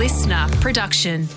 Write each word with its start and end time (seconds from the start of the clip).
listener 0.00 0.46
production. 0.62 1.28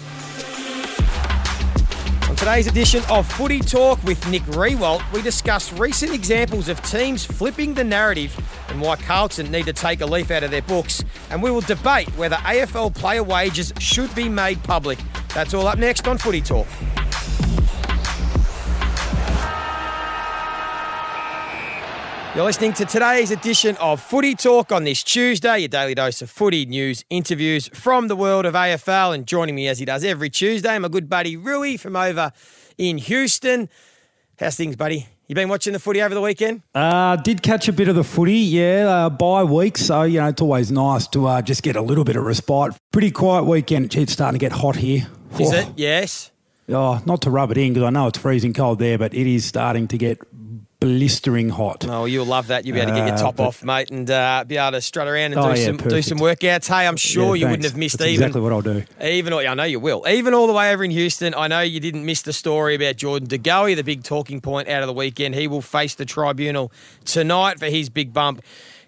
On 2.29 2.35
today's 2.37 2.65
edition 2.65 3.03
of 3.09 3.29
Footy 3.29 3.59
Talk 3.59 4.01
with 4.05 4.25
Nick 4.29 4.41
Riewoldt, 4.43 5.03
we 5.11 5.21
discuss 5.21 5.73
recent 5.73 6.13
examples 6.13 6.69
of 6.69 6.81
teams 6.81 7.25
flipping 7.25 7.73
the 7.73 7.83
narrative 7.83 8.33
and 8.69 8.79
why 8.79 8.95
Carlton 8.95 9.51
need 9.51 9.65
to 9.65 9.73
take 9.73 9.99
a 9.99 10.05
leaf 10.05 10.31
out 10.31 10.43
of 10.43 10.51
their 10.51 10.61
books. 10.61 11.03
And 11.29 11.43
we 11.43 11.51
will 11.51 11.59
debate 11.59 12.07
whether 12.15 12.37
AFL 12.37 12.95
player 12.95 13.21
wages 13.21 13.73
should 13.79 14.15
be 14.15 14.29
made 14.29 14.63
public. 14.63 14.97
That's 15.33 15.53
all 15.53 15.67
up 15.67 15.77
next 15.77 16.07
on 16.07 16.17
Footy 16.17 16.39
Talk. 16.39 16.67
You're 22.35 22.45
listening 22.45 22.73
to 22.73 22.85
today's 22.85 23.29
edition 23.29 23.77
of 23.77 24.01
Footy 24.01 24.33
Talk 24.33 24.71
on 24.71 24.85
this 24.85 25.03
Tuesday, 25.03 25.59
your 25.59 25.67
daily 25.67 25.93
dose 25.93 26.19
of 26.23 26.31
footy 26.31 26.65
news, 26.65 27.05
interviews 27.11 27.67
from 27.75 28.07
the 28.07 28.15
world 28.15 28.47
of 28.47 28.55
AFL. 28.55 29.13
And 29.13 29.27
joining 29.27 29.53
me 29.53 29.67
as 29.67 29.77
he 29.77 29.85
does 29.85 30.03
every 30.03 30.31
Tuesday, 30.31 30.75
my 30.79 30.87
good 30.87 31.07
buddy 31.07 31.37
Rui 31.37 31.77
from 31.77 31.95
over 31.95 32.31
in 32.79 32.97
Houston. 32.97 33.69
How's 34.39 34.55
things, 34.55 34.75
buddy? 34.75 35.07
You 35.27 35.35
been 35.35 35.47
watching 35.47 35.73
the 35.73 35.79
footy 35.79 36.01
over 36.01 36.15
the 36.15 36.21
weekend? 36.21 36.63
Uh, 36.73 37.17
did 37.17 37.43
catch 37.43 37.67
a 37.67 37.73
bit 37.73 37.87
of 37.87 37.93
the 37.95 38.03
footy, 38.03 38.33
yeah, 38.33 38.87
uh, 38.87 39.09
by 39.11 39.43
week. 39.43 39.77
So, 39.77 40.01
you 40.01 40.19
know, 40.19 40.29
it's 40.29 40.41
always 40.41 40.71
nice 40.71 41.05
to 41.09 41.27
uh, 41.27 41.41
just 41.43 41.61
get 41.61 41.75
a 41.75 41.81
little 41.83 42.03
bit 42.03 42.15
of 42.15 42.23
respite. 42.23 42.73
Pretty 42.91 43.11
quiet 43.11 43.43
weekend. 43.43 43.93
It's 43.95 44.13
starting 44.13 44.39
to 44.39 44.43
get 44.43 44.53
hot 44.53 44.77
here. 44.77 45.07
Is 45.39 45.53
Oh. 45.53 45.57
it? 45.57 45.67
Yes. 45.75 46.31
Oh, 46.69 46.99
not 47.05 47.21
to 47.21 47.29
rub 47.29 47.51
it 47.51 47.59
in 47.59 47.73
because 47.73 47.85
I 47.85 47.91
know 47.91 48.07
it's 48.07 48.17
freezing 48.17 48.53
cold 48.53 48.79
there, 48.79 48.97
but 48.97 49.13
it 49.13 49.27
is 49.27 49.45
starting 49.45 49.87
to 49.89 49.97
get 49.99 50.17
blistering 50.83 51.49
hot. 51.49 51.87
Oh, 51.87 52.03
you'll 52.05 52.25
love 52.25 52.47
that. 52.47 52.65
You'll 52.65 52.75
be 52.75 52.81
able 52.81 52.91
to 52.91 52.97
get 52.97 53.07
your 53.07 53.15
Uh, 53.15 53.21
top 53.21 53.37
but- 53.37 53.47
off, 53.47 53.63
mate, 53.63 53.89
and 53.89 54.09
uh, 54.11 54.43
be 54.45 54.57
able 54.57 54.73
to 54.73 54.81
strut 54.81 55.07
around 55.07 55.31
and 55.31 55.37
Oh, 55.39 55.53
do 55.53 55.59
yeah, 55.59 55.65
some 55.67 55.77
do 55.77 56.01
some 56.01 56.17
workouts. 56.19 56.67
Hey, 56.67 56.85
I'm 56.87 56.97
sure 56.97 57.35
Yeah, 57.35 57.45
you 57.45 57.47
wouldn't 57.51 57.63
have 57.63 57.77
missed 57.77 57.99
That's 57.99 58.09
even 58.09 58.23
exactly 58.23 58.41
what 58.41 58.51
I'll 58.51 58.61
do. 58.61 58.83
Even 59.01 59.31
I 59.33 59.53
know 59.53 59.63
you 59.63 59.79
will. 59.79 60.03
Even 60.07 60.33
all 60.33 60.47
the 60.47 60.53
way 60.53 60.73
over 60.73 60.83
in 60.83 60.91
Houston, 60.91 61.33
I 61.35 61.47
know 61.47 61.61
you 61.61 61.79
didn't 61.79 62.05
miss 62.05 62.21
the 62.21 62.33
story 62.33 62.75
about 62.75 62.97
Jordan 62.97 63.27
De 63.29 63.37
Goey, 63.37 63.75
the 63.75 63.83
big 63.83 64.03
talking 64.03 64.41
point 64.41 64.67
out 64.67 64.83
of 64.83 64.87
the 64.87 64.93
weekend. 64.93 65.35
He 65.35 65.47
will 65.47 65.61
face 65.61 65.95
the 65.95 66.05
tribunal 66.05 66.71
tonight 67.05 67.59
for 67.59 67.67
his 67.67 67.89
big 67.89 68.13
bump. 68.13 68.41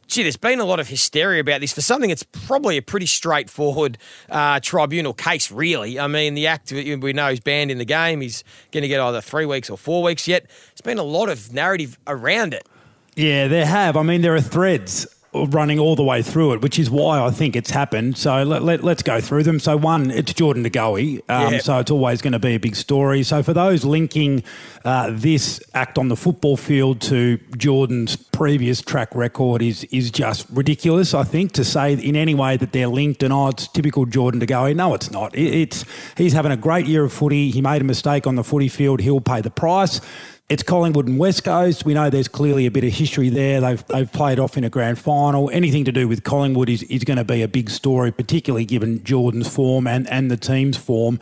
Gee, 0.07 0.21
there's 0.21 0.37
been 0.37 0.59
a 0.59 0.65
lot 0.65 0.79
of 0.79 0.87
hysteria 0.87 1.41
about 1.41 1.61
this 1.61 1.73
for 1.73 1.81
something 1.81 2.09
that's 2.09 2.23
probably 2.23 2.77
a 2.77 2.81
pretty 2.81 3.07
straightforward 3.07 3.97
uh, 4.29 4.59
tribunal 4.59 5.13
case, 5.13 5.51
really. 5.51 5.99
I 5.99 6.07
mean, 6.07 6.35
the 6.35 6.45
act 6.45 6.71
we 6.71 7.13
know 7.13 7.29
he's 7.29 7.39
banned 7.39 7.71
in 7.71 7.79
the 7.79 7.85
game. 7.85 8.21
He's 8.21 8.43
going 8.71 8.83
to 8.83 8.87
get 8.87 8.99
either 8.99 9.21
three 9.21 9.45
weeks 9.45 9.69
or 9.69 9.77
four 9.77 10.03
weeks 10.03 10.27
yet. 10.27 10.45
There's 10.47 10.81
been 10.83 10.99
a 10.99 11.03
lot 11.03 11.29
of 11.29 11.51
narrative 11.53 11.97
around 12.05 12.53
it. 12.53 12.67
Yeah, 13.15 13.47
there 13.47 13.65
have. 13.65 13.97
I 13.97 14.03
mean, 14.03 14.21
there 14.21 14.35
are 14.35 14.41
threads 14.41 15.07
running 15.47 15.79
all 15.79 15.95
the 15.95 16.03
way 16.03 16.21
through 16.21 16.53
it, 16.53 16.61
which 16.61 16.79
is 16.79 16.89
why 16.89 17.19
I 17.19 17.31
think 17.31 17.55
it's 17.55 17.71
happened. 17.71 18.17
So 18.17 18.43
let, 18.43 18.63
let, 18.63 18.83
us 18.85 19.01
go 19.01 19.19
through 19.21 19.43
them. 19.43 19.59
So 19.59 19.77
one, 19.77 20.11
it's 20.11 20.33
Jordan 20.33 20.63
De 20.63 20.69
Goey, 20.69 21.21
um, 21.29 21.53
Yeah. 21.53 21.59
so 21.59 21.79
it's 21.79 21.91
always 21.91 22.21
going 22.21 22.33
to 22.33 22.39
be 22.39 22.55
a 22.55 22.59
big 22.59 22.75
story. 22.75 23.23
So 23.23 23.43
for 23.43 23.53
those 23.53 23.83
linking 23.83 24.43
uh, 24.83 25.09
this 25.11 25.61
act 25.73 25.97
on 25.97 26.07
the 26.07 26.15
football 26.15 26.57
field 26.57 27.01
to 27.01 27.37
Jordan's 27.57 28.15
previous 28.15 28.81
track 28.81 29.15
record 29.15 29.61
is 29.61 29.83
is 29.85 30.11
just 30.11 30.45
ridiculous. 30.51 31.13
I 31.13 31.23
think 31.23 31.53
to 31.53 31.63
say 31.63 31.93
in 31.93 32.15
any 32.15 32.35
way 32.35 32.57
that 32.57 32.71
they're 32.71 32.87
linked 32.87 33.23
and 33.23 33.33
oh, 33.33 33.47
it's 33.47 33.67
typical 33.67 34.05
Jordan 34.05 34.39
De 34.39 34.45
Goey. 34.45 34.75
No, 34.75 34.93
it's 34.93 35.11
not. 35.11 35.35
It, 35.35 35.53
it's 35.53 35.85
he's 36.17 36.33
having 36.33 36.51
a 36.51 36.57
great 36.57 36.85
year 36.85 37.03
of 37.03 37.13
footy. 37.13 37.51
He 37.51 37.61
made 37.61 37.81
a 37.81 37.85
mistake 37.85 38.27
on 38.27 38.35
the 38.35 38.43
footy 38.43 38.67
field. 38.67 38.99
He'll 38.99 39.21
pay 39.21 39.41
the 39.41 39.49
price. 39.49 40.01
It's 40.47 40.61
Collingwood 40.61 41.07
and 41.07 41.17
West 41.17 41.43
Coast. 41.43 41.85
We 41.85 41.95
know 41.95 42.11
there's 42.11 42.27
clearly 42.27 42.67
a 42.67 42.71
bit 42.71 42.83
of 42.83 42.93
history 42.93 43.29
there. 43.29 43.59
They've 43.59 43.83
they've 43.87 44.11
played 44.11 44.37
off 44.37 44.57
in 44.57 44.63
a 44.63 44.69
grand 44.69 44.99
final. 44.99 45.49
Anything 45.49 45.85
to 45.85 45.91
do 45.91 46.07
with 46.07 46.23
Collingwood 46.23 46.69
is, 46.69 46.83
is 46.83 47.03
going 47.03 47.17
to 47.17 47.23
be 47.23 47.41
a 47.41 47.47
big 47.47 47.71
story, 47.71 48.11
particularly 48.11 48.63
given 48.63 49.03
Jordan's 49.03 49.47
form 49.51 49.87
and, 49.87 50.07
and 50.07 50.29
the 50.29 50.37
team's 50.37 50.77
form. 50.77 51.19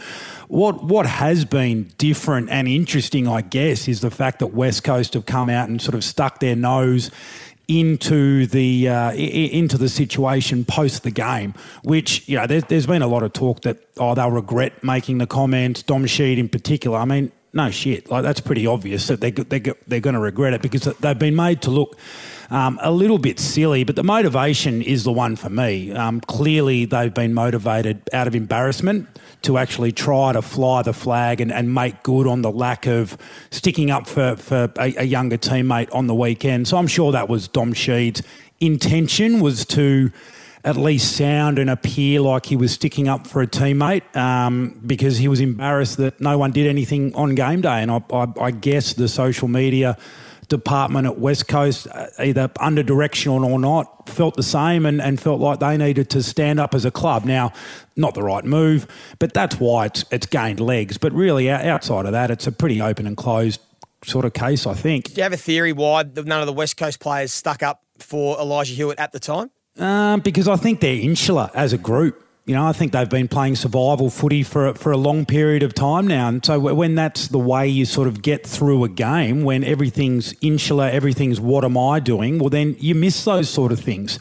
What 0.49 0.83
what 0.83 1.05
has 1.05 1.45
been 1.45 1.89
different 1.97 2.49
and 2.49 2.67
interesting, 2.67 3.25
I 3.25 3.39
guess, 3.39 3.87
is 3.87 4.01
the 4.01 4.11
fact 4.11 4.39
that 4.39 4.47
West 4.47 4.83
Coast 4.83 5.13
have 5.13 5.25
come 5.25 5.49
out 5.49 5.69
and 5.69 5.81
sort 5.81 5.95
of 5.95 6.03
stuck 6.03 6.41
their 6.41 6.57
nose 6.57 7.09
into 7.69 8.45
the 8.47 8.89
uh, 8.89 9.13
into 9.13 9.77
the 9.77 9.87
situation 9.87 10.65
post 10.65 11.03
the 11.03 11.11
game, 11.11 11.53
which 11.83 12.27
you 12.27 12.35
know 12.35 12.45
there's, 12.45 12.65
there's 12.65 12.87
been 12.87 13.01
a 13.01 13.07
lot 13.07 13.23
of 13.23 13.31
talk 13.31 13.61
that 13.61 13.77
oh 13.95 14.15
they'll 14.15 14.29
regret 14.29 14.83
making 14.83 15.19
the 15.19 15.27
comments. 15.27 15.81
Dom 15.81 16.03
Sheed 16.03 16.37
in 16.37 16.49
particular. 16.49 16.97
I 16.97 17.05
mean, 17.05 17.31
no 17.53 17.69
shit, 17.69 18.09
like 18.09 18.23
that's 18.23 18.39
pretty 18.39 18.65
obvious 18.65 19.07
that 19.07 19.21
they 19.21 19.31
they 19.31 19.59
they're 19.87 19.99
going 19.99 20.15
to 20.15 20.19
regret 20.19 20.53
it 20.53 20.61
because 20.61 20.83
they've 20.99 21.19
been 21.19 21.35
made 21.35 21.61
to 21.63 21.71
look. 21.71 21.97
Um, 22.49 22.77
a 22.83 22.91
little 22.91 23.17
bit 23.17 23.39
silly, 23.39 23.83
but 23.83 23.95
the 23.95 24.03
motivation 24.03 24.83
is 24.83 25.05
the 25.05 25.11
one 25.11 25.35
for 25.35 25.49
me. 25.49 25.91
Um, 25.91 26.21
clearly, 26.21 26.85
they've 26.85 27.13
been 27.13 27.33
motivated 27.33 28.07
out 28.13 28.27
of 28.27 28.35
embarrassment 28.35 29.07
to 29.43 29.57
actually 29.57 29.91
try 29.91 30.33
to 30.33 30.41
fly 30.41 30.83
the 30.83 30.93
flag 30.93 31.41
and, 31.41 31.51
and 31.51 31.73
make 31.73 32.03
good 32.03 32.27
on 32.27 32.43
the 32.43 32.51
lack 32.51 32.85
of 32.85 33.17
sticking 33.49 33.89
up 33.89 34.07
for, 34.07 34.35
for 34.35 34.71
a, 34.77 34.93
a 34.97 35.03
younger 35.03 35.37
teammate 35.37 35.93
on 35.95 36.05
the 36.07 36.13
weekend. 36.13 36.67
So 36.67 36.77
I'm 36.77 36.85
sure 36.85 37.11
that 37.11 37.27
was 37.27 37.47
Dom 37.47 37.73
Sheed's 37.73 38.21
intention 38.59 39.39
was 39.39 39.65
to 39.65 40.11
at 40.65 40.77
least 40.77 41.17
sound 41.17 41.59
and 41.59 41.69
appear 41.69 42.21
like 42.21 42.45
he 42.45 42.55
was 42.55 42.71
sticking 42.71 43.07
up 43.07 43.27
for 43.27 43.41
a 43.41 43.47
teammate 43.47 44.15
um, 44.15 44.79
because 44.85 45.17
he 45.17 45.27
was 45.27 45.41
embarrassed 45.41 45.97
that 45.97 46.21
no 46.21 46.37
one 46.37 46.51
did 46.51 46.67
anything 46.67 47.13
on 47.15 47.35
game 47.35 47.61
day. 47.61 47.81
And 47.81 47.91
I, 47.91 48.01
I, 48.13 48.27
I 48.39 48.51
guess 48.51 48.93
the 48.93 49.09
social 49.09 49.49
media 49.49 49.97
department 50.47 51.05
at 51.05 51.19
West 51.19 51.47
Coast, 51.47 51.87
uh, 51.91 52.07
either 52.19 52.49
under 52.59 52.81
direction 52.81 53.31
or 53.31 53.59
not, 53.59 54.07
felt 54.07 54.35
the 54.35 54.43
same 54.43 54.85
and, 54.85 55.01
and 55.01 55.19
felt 55.19 55.41
like 55.41 55.59
they 55.59 55.75
needed 55.75 56.09
to 56.11 56.23
stand 56.23 56.59
up 56.59 56.73
as 56.73 56.85
a 56.85 56.91
club. 56.91 57.25
Now, 57.25 57.51
not 57.95 58.13
the 58.13 58.23
right 58.23 58.45
move, 58.45 58.87
but 59.19 59.33
that's 59.33 59.59
why 59.59 59.87
it's, 59.87 60.05
it's 60.11 60.27
gained 60.27 60.59
legs. 60.59 60.97
But 60.97 61.11
really, 61.11 61.49
outside 61.49 62.05
of 62.05 62.13
that, 62.13 62.31
it's 62.31 62.47
a 62.47 62.51
pretty 62.51 62.81
open 62.81 63.05
and 63.05 63.17
closed 63.17 63.59
sort 64.05 64.25
of 64.25 64.33
case, 64.33 64.65
I 64.65 64.73
think. 64.73 65.13
Do 65.13 65.15
you 65.15 65.23
have 65.23 65.33
a 65.33 65.37
theory 65.37 65.73
why 65.73 66.03
none 66.03 66.41
of 66.41 66.45
the 66.45 66.53
West 66.53 66.77
Coast 66.77 66.99
players 66.99 67.33
stuck 67.33 67.63
up 67.63 67.83
for 67.99 68.39
Elijah 68.39 68.73
Hewett 68.73 68.99
at 68.99 69.11
the 69.11 69.19
time? 69.19 69.49
Um, 69.77 70.19
because 70.19 70.47
I 70.47 70.55
think 70.55 70.81
they're 70.81 70.99
insular 70.99 71.49
as 71.53 71.73
a 71.73 71.77
group. 71.77 72.19
You 72.45 72.53
know, 72.53 72.67
I 72.67 72.73
think 72.73 72.91
they've 72.91 73.09
been 73.09 73.29
playing 73.29 73.55
survival 73.55 74.09
footy 74.09 74.43
for 74.43 74.73
for 74.73 74.91
a 74.91 74.97
long 74.97 75.25
period 75.25 75.63
of 75.63 75.73
time 75.73 76.07
now, 76.07 76.27
and 76.27 76.45
so 76.45 76.59
when 76.59 76.93
that's 76.93 77.29
the 77.29 77.39
way 77.39 77.69
you 77.69 77.85
sort 77.85 78.09
of 78.09 78.21
get 78.21 78.45
through 78.45 78.83
a 78.83 78.89
game, 78.89 79.43
when 79.43 79.63
everything's 79.63 80.35
insular, 80.41 80.89
everything's 80.89 81.39
what 81.39 81.63
am 81.63 81.77
I 81.77 82.01
doing? 82.01 82.39
Well, 82.39 82.49
then 82.49 82.75
you 82.79 82.95
miss 82.95 83.23
those 83.23 83.49
sort 83.49 83.71
of 83.71 83.79
things. 83.79 84.19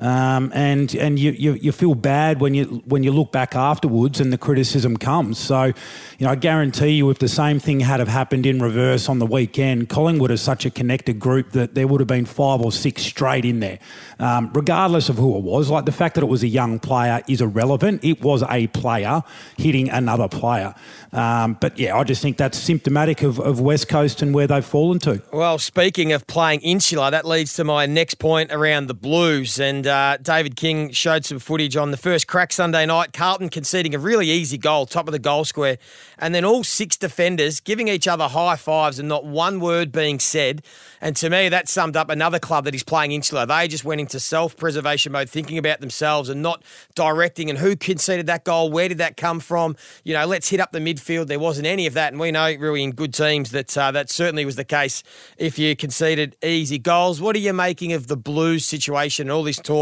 Um, 0.00 0.50
and 0.54 0.94
and 0.94 1.18
you, 1.18 1.32
you 1.32 1.52
you 1.54 1.72
feel 1.72 1.94
bad 1.94 2.40
when 2.40 2.54
you 2.54 2.82
when 2.86 3.04
you 3.04 3.12
look 3.12 3.30
back 3.30 3.54
afterwards 3.54 4.20
and 4.20 4.32
the 4.32 4.38
criticism 4.38 4.96
comes. 4.96 5.38
So, 5.38 5.64
you 5.64 5.74
know, 6.20 6.30
I 6.30 6.34
guarantee 6.34 6.90
you, 6.90 7.10
if 7.10 7.18
the 7.18 7.28
same 7.28 7.60
thing 7.60 7.80
had 7.80 8.00
have 8.00 8.08
happened 8.08 8.44
in 8.44 8.60
reverse 8.60 9.08
on 9.08 9.18
the 9.18 9.26
weekend, 9.26 9.88
Collingwood 9.88 10.30
is 10.30 10.40
such 10.40 10.66
a 10.66 10.70
connected 10.70 11.20
group 11.20 11.52
that 11.52 11.74
there 11.74 11.86
would 11.86 12.00
have 12.00 12.08
been 12.08 12.26
five 12.26 12.60
or 12.60 12.72
six 12.72 13.02
straight 13.02 13.44
in 13.44 13.60
there, 13.60 13.78
um, 14.18 14.50
regardless 14.52 15.08
of 15.08 15.16
who 15.16 15.36
it 15.36 15.44
was. 15.44 15.70
Like 15.70 15.84
the 15.84 15.92
fact 15.92 16.16
that 16.16 16.24
it 16.24 16.28
was 16.28 16.42
a 16.42 16.48
young 16.48 16.80
player 16.80 17.22
is 17.28 17.40
irrelevant. 17.40 18.04
It 18.04 18.20
was 18.20 18.42
a 18.48 18.66
player 18.68 19.22
hitting 19.56 19.88
another 19.90 20.28
player. 20.28 20.74
Um, 21.12 21.56
but 21.60 21.78
yeah, 21.78 21.96
I 21.96 22.02
just 22.02 22.20
think 22.20 22.36
that's 22.36 22.58
symptomatic 22.58 23.22
of, 23.22 23.38
of 23.38 23.60
West 23.60 23.88
Coast 23.88 24.20
and 24.20 24.34
where 24.34 24.48
they've 24.48 24.64
fallen 24.64 24.98
to. 25.00 25.22
Well, 25.32 25.58
speaking 25.58 26.12
of 26.12 26.26
playing 26.26 26.60
insular, 26.60 27.10
that 27.10 27.24
leads 27.24 27.54
to 27.54 27.64
my 27.64 27.86
next 27.86 28.16
point 28.16 28.50
around 28.52 28.88
the 28.88 28.94
Blues. 28.94 29.60
And 29.60 29.83
uh, 29.86 30.18
David 30.20 30.56
King 30.56 30.90
showed 30.90 31.24
some 31.24 31.38
footage 31.38 31.76
on 31.76 31.90
the 31.90 31.96
first 31.96 32.26
crack 32.26 32.52
Sunday 32.52 32.86
night. 32.86 33.12
Carlton 33.12 33.48
conceding 33.48 33.94
a 33.94 33.98
really 33.98 34.30
easy 34.30 34.58
goal, 34.58 34.86
top 34.86 35.08
of 35.08 35.12
the 35.12 35.18
goal 35.18 35.44
square, 35.44 35.78
and 36.18 36.34
then 36.34 36.44
all 36.44 36.64
six 36.64 36.96
defenders 36.96 37.60
giving 37.60 37.88
each 37.88 38.06
other 38.06 38.28
high 38.28 38.56
fives 38.56 38.98
and 38.98 39.08
not 39.08 39.24
one 39.24 39.60
word 39.60 39.92
being 39.92 40.18
said. 40.18 40.62
And 41.00 41.16
to 41.16 41.28
me, 41.30 41.48
that 41.48 41.68
summed 41.68 41.96
up 41.96 42.10
another 42.10 42.38
club 42.38 42.64
that 42.64 42.74
is 42.74 42.82
playing 42.82 43.12
insular. 43.12 43.46
They 43.46 43.68
just 43.68 43.84
went 43.84 44.00
into 44.00 44.18
self 44.20 44.56
preservation 44.56 45.12
mode, 45.12 45.28
thinking 45.28 45.58
about 45.58 45.80
themselves 45.80 46.28
and 46.28 46.42
not 46.42 46.62
directing 46.94 47.50
and 47.50 47.58
who 47.58 47.76
conceded 47.76 48.26
that 48.26 48.44
goal, 48.44 48.70
where 48.70 48.88
did 48.88 48.98
that 48.98 49.16
come 49.16 49.40
from? 49.40 49.76
You 50.04 50.14
know, 50.14 50.26
let's 50.26 50.48
hit 50.48 50.60
up 50.60 50.72
the 50.72 50.78
midfield. 50.78 51.26
There 51.26 51.38
wasn't 51.38 51.66
any 51.66 51.86
of 51.86 51.94
that. 51.94 52.12
And 52.12 52.20
we 52.20 52.30
know, 52.30 52.54
really, 52.58 52.82
in 52.82 52.92
good 52.92 53.12
teams, 53.12 53.50
that 53.50 53.76
uh, 53.76 53.90
that 53.92 54.10
certainly 54.10 54.44
was 54.44 54.56
the 54.56 54.64
case 54.64 55.02
if 55.36 55.58
you 55.58 55.76
conceded 55.76 56.36
easy 56.42 56.78
goals. 56.78 57.20
What 57.20 57.36
are 57.36 57.40
you 57.40 57.52
making 57.52 57.92
of 57.92 58.06
the 58.06 58.16
Blues 58.16 58.66
situation 58.66 59.24
and 59.24 59.32
all 59.32 59.42
this 59.42 59.58
talk 59.58 59.73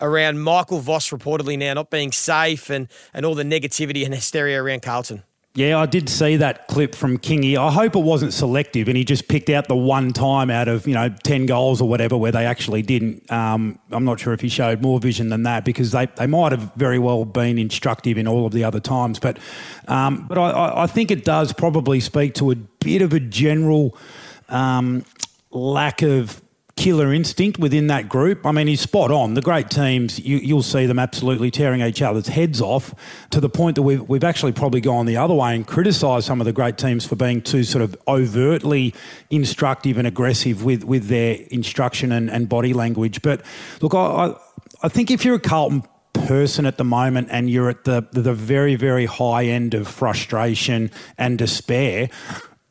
around 0.00 0.40
Michael 0.40 0.80
Voss 0.80 1.10
reportedly 1.10 1.58
now 1.58 1.74
not 1.74 1.90
being 1.90 2.12
safe 2.12 2.70
and, 2.70 2.88
and 3.14 3.24
all 3.26 3.34
the 3.34 3.42
negativity 3.44 4.04
and 4.04 4.14
hysteria 4.14 4.62
around 4.62 4.82
Carlton? 4.82 5.22
Yeah, 5.56 5.78
I 5.80 5.86
did 5.86 6.08
see 6.08 6.36
that 6.36 6.68
clip 6.68 6.94
from 6.94 7.18
Kingy. 7.18 7.56
I 7.56 7.72
hope 7.72 7.96
it 7.96 8.04
wasn't 8.04 8.32
selective 8.32 8.86
and 8.86 8.96
he 8.96 9.04
just 9.04 9.26
picked 9.26 9.50
out 9.50 9.66
the 9.66 9.74
one 9.74 10.12
time 10.12 10.48
out 10.48 10.68
of, 10.68 10.86
you 10.86 10.94
know, 10.94 11.08
10 11.24 11.46
goals 11.46 11.80
or 11.80 11.88
whatever 11.88 12.16
where 12.16 12.30
they 12.30 12.46
actually 12.46 12.82
didn't. 12.82 13.28
Um, 13.32 13.76
I'm 13.90 14.04
not 14.04 14.20
sure 14.20 14.32
if 14.32 14.40
he 14.42 14.48
showed 14.48 14.80
more 14.80 15.00
vision 15.00 15.28
than 15.28 15.42
that 15.42 15.64
because 15.64 15.90
they, 15.90 16.06
they 16.16 16.28
might 16.28 16.52
have 16.52 16.72
very 16.76 17.00
well 17.00 17.24
been 17.24 17.58
instructive 17.58 18.16
in 18.16 18.28
all 18.28 18.46
of 18.46 18.52
the 18.52 18.62
other 18.62 18.78
times. 18.78 19.18
But, 19.18 19.40
um, 19.88 20.26
but 20.28 20.38
I- 20.38 20.50
I, 20.52 20.82
I 20.84 20.86
think 20.86 21.10
it 21.10 21.24
does 21.24 21.52
probably 21.52 21.98
speak 21.98 22.34
to 22.34 22.52
a 22.52 22.54
bit 22.54 23.02
of 23.02 23.12
a 23.12 23.18
general 23.20 23.96
um, 24.50 25.04
lack 25.50 26.02
of 26.02 26.40
killer 26.80 27.12
instinct 27.12 27.58
within 27.58 27.88
that 27.88 28.08
group. 28.08 28.46
I 28.46 28.52
mean, 28.52 28.66
he's 28.66 28.80
spot 28.80 29.10
on. 29.10 29.34
The 29.34 29.42
great 29.42 29.68
teams, 29.68 30.18
you, 30.18 30.54
will 30.54 30.62
see 30.62 30.86
them 30.86 30.98
absolutely 30.98 31.50
tearing 31.50 31.82
each 31.82 32.00
other's 32.00 32.28
heads 32.28 32.58
off 32.62 32.94
to 33.32 33.38
the 33.38 33.50
point 33.50 33.74
that 33.74 33.82
we've, 33.82 34.00
we've 34.08 34.24
actually 34.24 34.52
probably 34.52 34.80
gone 34.80 35.04
the 35.04 35.18
other 35.18 35.34
way 35.34 35.54
and 35.54 35.66
criticised 35.66 36.26
some 36.26 36.40
of 36.40 36.46
the 36.46 36.54
great 36.54 36.78
teams 36.78 37.04
for 37.04 37.16
being 37.16 37.42
too 37.42 37.64
sort 37.64 37.82
of 37.82 37.94
overtly 38.08 38.94
instructive 39.28 39.98
and 39.98 40.06
aggressive 40.06 40.64
with, 40.64 40.82
with 40.84 41.08
their 41.08 41.36
instruction 41.50 42.12
and, 42.12 42.30
and 42.30 42.48
body 42.48 42.72
language. 42.72 43.20
But 43.20 43.42
look, 43.82 43.94
I, 43.94 44.34
I 44.82 44.88
think 44.88 45.10
if 45.10 45.22
you're 45.22 45.34
a 45.34 45.38
Carlton 45.38 45.82
person 46.14 46.64
at 46.64 46.78
the 46.78 46.84
moment 46.84 47.28
and 47.30 47.50
you're 47.50 47.68
at 47.68 47.84
the, 47.84 48.08
the 48.12 48.32
very, 48.32 48.74
very 48.74 49.04
high 49.04 49.44
end 49.44 49.74
of 49.74 49.86
frustration 49.86 50.90
and 51.18 51.36
despair, 51.36 52.08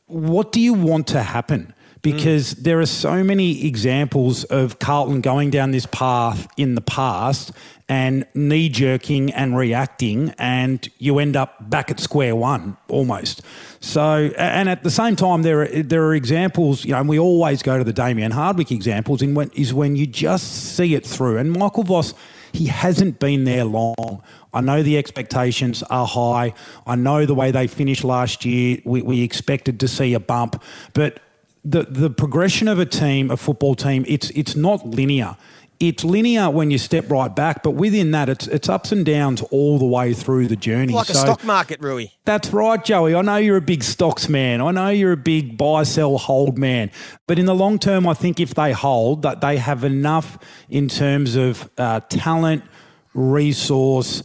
what 0.07 0.51
do 0.51 0.59
you 0.59 0.73
want 0.73 1.05
to 1.09 1.21
happen? 1.21 1.75
Because 2.01 2.53
mm. 2.53 2.63
there 2.63 2.79
are 2.79 2.85
so 2.85 3.23
many 3.23 3.65
examples 3.65 4.43
of 4.45 4.79
Carlton 4.79 5.21
going 5.21 5.49
down 5.49 5.71
this 5.71 5.85
path 5.85 6.47
in 6.57 6.75
the 6.75 6.81
past 6.81 7.51
and 7.87 8.25
knee 8.35 8.69
jerking 8.69 9.31
and 9.33 9.57
reacting, 9.57 10.33
and 10.37 10.87
you 10.99 11.17
end 11.17 11.35
up 11.35 11.69
back 11.69 11.89
at 11.89 11.99
square 11.99 12.35
one 12.35 12.77
almost. 12.87 13.41
So, 13.79 14.29
and 14.37 14.69
at 14.69 14.83
the 14.83 14.91
same 14.91 15.15
time, 15.15 15.41
there 15.41 15.61
are 15.61 15.67
there 15.67 16.05
are 16.05 16.13
examples, 16.13 16.85
you 16.85 16.91
know, 16.91 16.99
and 16.99 17.09
we 17.09 17.17
always 17.17 17.63
go 17.63 17.77
to 17.79 17.83
the 17.83 17.93
Damien 17.93 18.31
Hardwick 18.31 18.71
examples. 18.71 19.21
In 19.23 19.33
when 19.33 19.49
is 19.55 19.73
when 19.73 19.95
you 19.95 20.05
just 20.05 20.75
see 20.75 20.93
it 20.93 21.05
through, 21.05 21.37
and 21.37 21.51
Michael 21.51 21.83
Voss. 21.83 22.13
He 22.51 22.65
hasn't 22.65 23.19
been 23.19 23.43
there 23.43 23.63
long. 23.63 24.23
I 24.51 24.61
know 24.61 24.81
the 24.81 24.97
expectations 24.97 25.83
are 25.83 26.07
high. 26.07 26.55
I 26.87 26.95
know 26.95 27.27
the 27.27 27.35
way 27.35 27.51
they 27.51 27.67
finished 27.67 28.03
last 28.03 28.43
year, 28.43 28.79
we, 28.85 29.03
we 29.03 29.21
expected 29.21 29.79
to 29.81 29.87
see 29.87 30.15
a 30.15 30.19
bump. 30.19 30.59
But 30.95 31.19
the 31.63 31.83
the 31.83 32.09
progression 32.09 32.67
of 32.67 32.79
a 32.79 32.85
team, 32.85 33.31
a 33.31 33.37
football 33.37 33.75
team, 33.75 34.05
it's 34.07 34.29
it's 34.31 34.55
not 34.55 34.87
linear. 34.87 35.35
It's 35.79 36.03
linear 36.03 36.49
when 36.49 36.71
you 36.71 36.77
step 36.77 37.09
right 37.09 37.33
back, 37.33 37.63
but 37.63 37.71
within 37.71 38.11
that, 38.11 38.27
it's 38.27 38.47
it's 38.47 38.67
ups 38.67 38.91
and 38.91 39.05
downs 39.05 39.41
all 39.43 39.79
the 39.79 39.85
way 39.85 40.13
through 40.13 40.47
the 40.47 40.57
journey. 40.57 40.91
Like 40.91 41.07
so, 41.07 41.13
a 41.13 41.15
stock 41.15 41.43
market, 41.45 41.79
Rui. 41.79 42.07
That's 42.25 42.51
right, 42.51 42.83
Joey. 42.83 43.15
I 43.15 43.21
know 43.21 43.37
you're 43.37 43.57
a 43.57 43.61
big 43.61 43.83
stocks 43.83 44.27
man. 44.27 44.59
I 44.59 44.71
know 44.71 44.89
you're 44.89 45.13
a 45.13 45.17
big 45.17 45.57
buy, 45.57 45.83
sell, 45.83 46.17
hold 46.17 46.57
man. 46.57 46.91
But 47.27 47.39
in 47.39 47.45
the 47.45 47.55
long 47.55 47.79
term, 47.79 48.07
I 48.07 48.13
think 48.13 48.41
if 48.41 48.55
they 48.55 48.73
hold, 48.73 49.21
that 49.21 49.39
they 49.39 49.55
have 49.55 49.85
enough 49.85 50.37
in 50.69 50.89
terms 50.89 51.37
of 51.37 51.69
uh, 51.77 52.01
talent, 52.09 52.65
resource, 53.13 54.23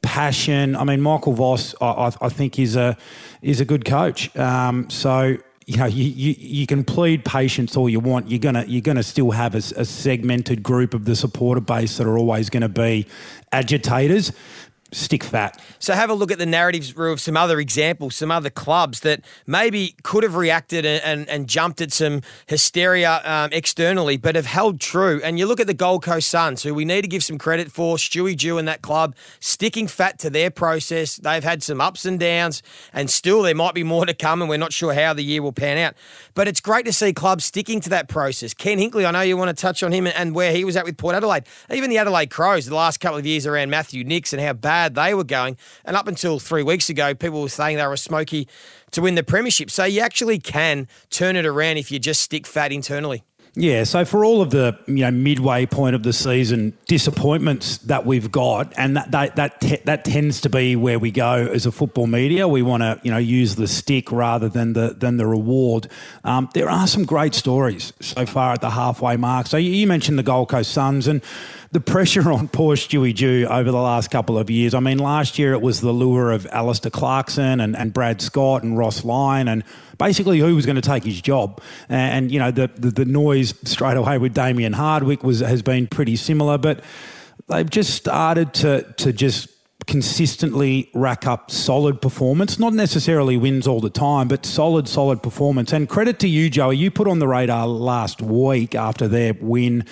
passion. 0.00 0.76
I 0.76 0.84
mean, 0.84 1.02
Michael 1.02 1.34
Voss, 1.34 1.74
I, 1.82 2.12
I, 2.20 2.28
think, 2.30 2.58
is 2.58 2.76
a 2.76 2.96
is 3.42 3.60
a 3.60 3.64
good 3.66 3.84
coach. 3.84 4.34
Um, 4.36 4.88
so 4.88 5.36
you 5.66 5.78
know, 5.78 5.86
you, 5.86 6.04
you, 6.04 6.34
you 6.38 6.66
can 6.66 6.84
plead 6.84 7.24
patience 7.24 7.76
all 7.76 7.88
you 7.88 8.00
want. 8.00 8.30
You're 8.30 8.38
gonna 8.38 8.64
you're 8.66 8.82
gonna 8.82 9.02
still 9.02 9.30
have 9.30 9.54
a, 9.54 9.58
a 9.58 9.84
segmented 9.84 10.62
group 10.62 10.92
of 10.92 11.06
the 11.06 11.16
supporter 11.16 11.60
base 11.60 11.96
that 11.96 12.06
are 12.06 12.18
always 12.18 12.50
going 12.50 12.62
to 12.62 12.68
be 12.68 13.06
agitators 13.52 14.32
stick 14.92 15.24
fat. 15.24 15.60
So 15.78 15.92
have 15.94 16.10
a 16.10 16.14
look 16.14 16.30
at 16.30 16.38
the 16.38 16.46
narratives 16.46 16.94
of 16.96 17.20
some 17.20 17.36
other 17.36 17.58
examples, 17.58 18.14
some 18.14 18.30
other 18.30 18.50
clubs 18.50 19.00
that 19.00 19.22
maybe 19.46 19.96
could 20.02 20.22
have 20.22 20.36
reacted 20.36 20.86
and, 20.86 21.02
and, 21.02 21.28
and 21.28 21.48
jumped 21.48 21.80
at 21.80 21.92
some 21.92 22.22
hysteria 22.46 23.20
um, 23.24 23.50
externally, 23.52 24.16
but 24.16 24.36
have 24.36 24.46
held 24.46 24.80
true. 24.80 25.20
And 25.24 25.38
you 25.38 25.46
look 25.46 25.60
at 25.60 25.66
the 25.66 25.74
Gold 25.74 26.02
Coast 26.02 26.28
Suns, 26.30 26.62
who 26.62 26.74
we 26.74 26.84
need 26.84 27.02
to 27.02 27.08
give 27.08 27.24
some 27.24 27.38
credit 27.38 27.72
for, 27.72 27.96
Stewie 27.96 28.36
Dew 28.36 28.58
and 28.58 28.68
that 28.68 28.82
club, 28.82 29.14
sticking 29.40 29.88
fat 29.88 30.18
to 30.20 30.30
their 30.30 30.50
process. 30.50 31.16
They've 31.16 31.44
had 31.44 31.62
some 31.62 31.80
ups 31.80 32.04
and 32.04 32.20
downs, 32.20 32.62
and 32.92 33.10
still 33.10 33.42
there 33.42 33.54
might 33.54 33.74
be 33.74 33.82
more 33.82 34.06
to 34.06 34.14
come, 34.14 34.42
and 34.42 34.48
we're 34.48 34.58
not 34.58 34.72
sure 34.72 34.94
how 34.94 35.12
the 35.12 35.24
year 35.24 35.42
will 35.42 35.52
pan 35.52 35.78
out. 35.78 35.94
But 36.34 36.46
it's 36.46 36.60
great 36.60 36.86
to 36.86 36.92
see 36.92 37.12
clubs 37.12 37.44
sticking 37.44 37.80
to 37.80 37.90
that 37.90 38.08
process. 38.08 38.54
Ken 38.54 38.78
Hinkley, 38.78 39.06
I 39.06 39.10
know 39.10 39.22
you 39.22 39.36
want 39.36 39.56
to 39.56 39.60
touch 39.60 39.82
on 39.82 39.92
him 39.92 40.06
and 40.06 40.34
where 40.34 40.52
he 40.52 40.64
was 40.64 40.76
at 40.76 40.84
with 40.84 40.96
Port 40.96 41.14
Adelaide. 41.14 41.44
Even 41.70 41.90
the 41.90 41.98
Adelaide 41.98 42.30
Crows, 42.30 42.66
the 42.66 42.74
last 42.74 43.00
couple 43.00 43.18
of 43.18 43.26
years 43.26 43.46
around 43.46 43.70
Matthew 43.70 44.04
Nicks 44.04 44.32
and 44.32 44.40
how 44.42 44.52
bad 44.52 44.83
bad 44.84 44.94
they 44.94 45.14
were 45.14 45.24
going. 45.24 45.56
And 45.84 45.96
up 45.96 46.06
until 46.06 46.38
three 46.38 46.62
weeks 46.62 46.88
ago, 46.88 47.14
people 47.14 47.42
were 47.42 47.48
saying 47.48 47.76
they 47.76 47.86
were 47.86 47.96
smoky 47.96 48.48
to 48.92 49.02
win 49.02 49.14
the 49.14 49.22
premiership. 49.22 49.70
So 49.70 49.84
you 49.84 50.00
actually 50.00 50.38
can 50.38 50.88
turn 51.10 51.36
it 51.36 51.46
around 51.46 51.78
if 51.78 51.90
you 51.90 51.98
just 51.98 52.20
stick 52.20 52.46
fat 52.46 52.72
internally. 52.72 53.24
Yeah, 53.56 53.84
so 53.84 54.04
for 54.04 54.24
all 54.24 54.42
of 54.42 54.50
the 54.50 54.76
you 54.86 55.04
know 55.04 55.12
midway 55.12 55.64
point 55.64 55.94
of 55.94 56.02
the 56.02 56.12
season 56.12 56.76
disappointments 56.88 57.78
that 57.78 58.04
we've 58.04 58.32
got, 58.32 58.72
and 58.76 58.96
that 58.96 59.12
that 59.12 59.36
that, 59.36 59.60
te- 59.60 59.80
that 59.84 60.04
tends 60.04 60.40
to 60.40 60.50
be 60.50 60.74
where 60.74 60.98
we 60.98 61.12
go 61.12 61.46
as 61.46 61.64
a 61.64 61.70
football 61.70 62.08
media. 62.08 62.48
We 62.48 62.62
want 62.62 62.82
to 62.82 62.98
you 63.04 63.12
know 63.12 63.18
use 63.18 63.54
the 63.54 63.68
stick 63.68 64.10
rather 64.10 64.48
than 64.48 64.72
the 64.72 64.96
than 64.98 65.18
the 65.18 65.26
reward. 65.26 65.86
Um, 66.24 66.48
there 66.52 66.68
are 66.68 66.88
some 66.88 67.04
great 67.04 67.32
stories 67.32 67.92
so 68.00 68.26
far 68.26 68.54
at 68.54 68.60
the 68.60 68.70
halfway 68.70 69.16
mark. 69.16 69.46
So 69.46 69.56
you, 69.56 69.70
you 69.70 69.86
mentioned 69.86 70.18
the 70.18 70.24
Gold 70.24 70.48
Coast 70.48 70.72
Suns 70.72 71.06
and 71.06 71.22
the 71.70 71.80
pressure 71.80 72.32
on 72.32 72.48
poor 72.48 72.74
Stewie 72.74 73.14
Dew 73.14 73.46
over 73.48 73.70
the 73.70 73.80
last 73.80 74.10
couple 74.10 74.36
of 74.36 74.50
years. 74.50 74.74
I 74.74 74.80
mean, 74.80 74.98
last 74.98 75.38
year 75.38 75.52
it 75.52 75.62
was 75.62 75.80
the 75.80 75.92
lure 75.92 76.32
of 76.32 76.44
Alastair 76.46 76.90
Clarkson 76.90 77.60
and, 77.60 77.76
and 77.76 77.92
Brad 77.92 78.20
Scott 78.20 78.64
and 78.64 78.76
Ross 78.76 79.04
Lyon 79.04 79.46
and 79.46 79.62
basically 79.98 80.38
who 80.38 80.54
was 80.54 80.66
going 80.66 80.76
to 80.76 80.82
take 80.82 81.04
his 81.04 81.20
job. 81.20 81.60
And, 81.88 82.30
you 82.30 82.38
know, 82.38 82.50
the, 82.50 82.68
the, 82.74 82.90
the 82.90 83.04
noise 83.04 83.54
straight 83.64 83.96
away 83.96 84.18
with 84.18 84.34
Damien 84.34 84.72
Hardwick 84.72 85.22
was 85.22 85.40
has 85.40 85.62
been 85.62 85.86
pretty 85.86 86.16
similar, 86.16 86.58
but 86.58 86.82
they've 87.48 87.68
just 87.68 87.94
started 87.94 88.54
to 88.54 88.82
to 88.94 89.12
just 89.12 89.48
consistently 89.86 90.90
rack 90.94 91.26
up 91.26 91.50
solid 91.50 92.00
performance, 92.00 92.58
not 92.58 92.72
necessarily 92.72 93.36
wins 93.36 93.66
all 93.66 93.80
the 93.80 93.90
time, 93.90 94.28
but 94.28 94.46
solid, 94.46 94.88
solid 94.88 95.22
performance. 95.22 95.72
And 95.72 95.88
credit 95.88 96.18
to 96.20 96.28
you, 96.28 96.48
Joey. 96.48 96.76
You 96.76 96.90
put 96.90 97.06
on 97.06 97.18
the 97.18 97.28
radar 97.28 97.66
last 97.66 98.22
week 98.22 98.74
after 98.74 99.08
their 99.08 99.34
win 99.34 99.84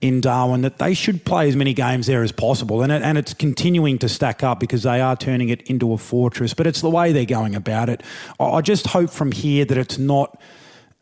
in 0.00 0.20
Darwin 0.20 0.62
that 0.62 0.78
they 0.78 0.94
should 0.94 1.24
play 1.24 1.48
as 1.48 1.56
many 1.56 1.74
games 1.74 2.06
there 2.06 2.22
as 2.22 2.30
possible. 2.30 2.82
And, 2.82 2.92
it, 2.92 3.02
and 3.02 3.18
it's 3.18 3.34
continuing 3.34 3.98
to 3.98 4.08
stack 4.08 4.44
up 4.44 4.60
because 4.60 4.84
they 4.84 5.00
are 5.00 5.16
turning 5.16 5.48
it 5.48 5.62
into 5.62 5.92
a 5.92 5.98
fortress, 5.98 6.54
but 6.54 6.66
it's 6.66 6.80
the 6.80 6.90
way 6.90 7.12
they're 7.12 7.24
going 7.24 7.56
about 7.56 7.88
it. 7.88 8.02
I 8.38 8.60
just 8.60 8.88
hope 8.88 9.10
from 9.10 9.32
here 9.32 9.64
that 9.64 9.76
it's 9.76 9.98
not 9.98 10.40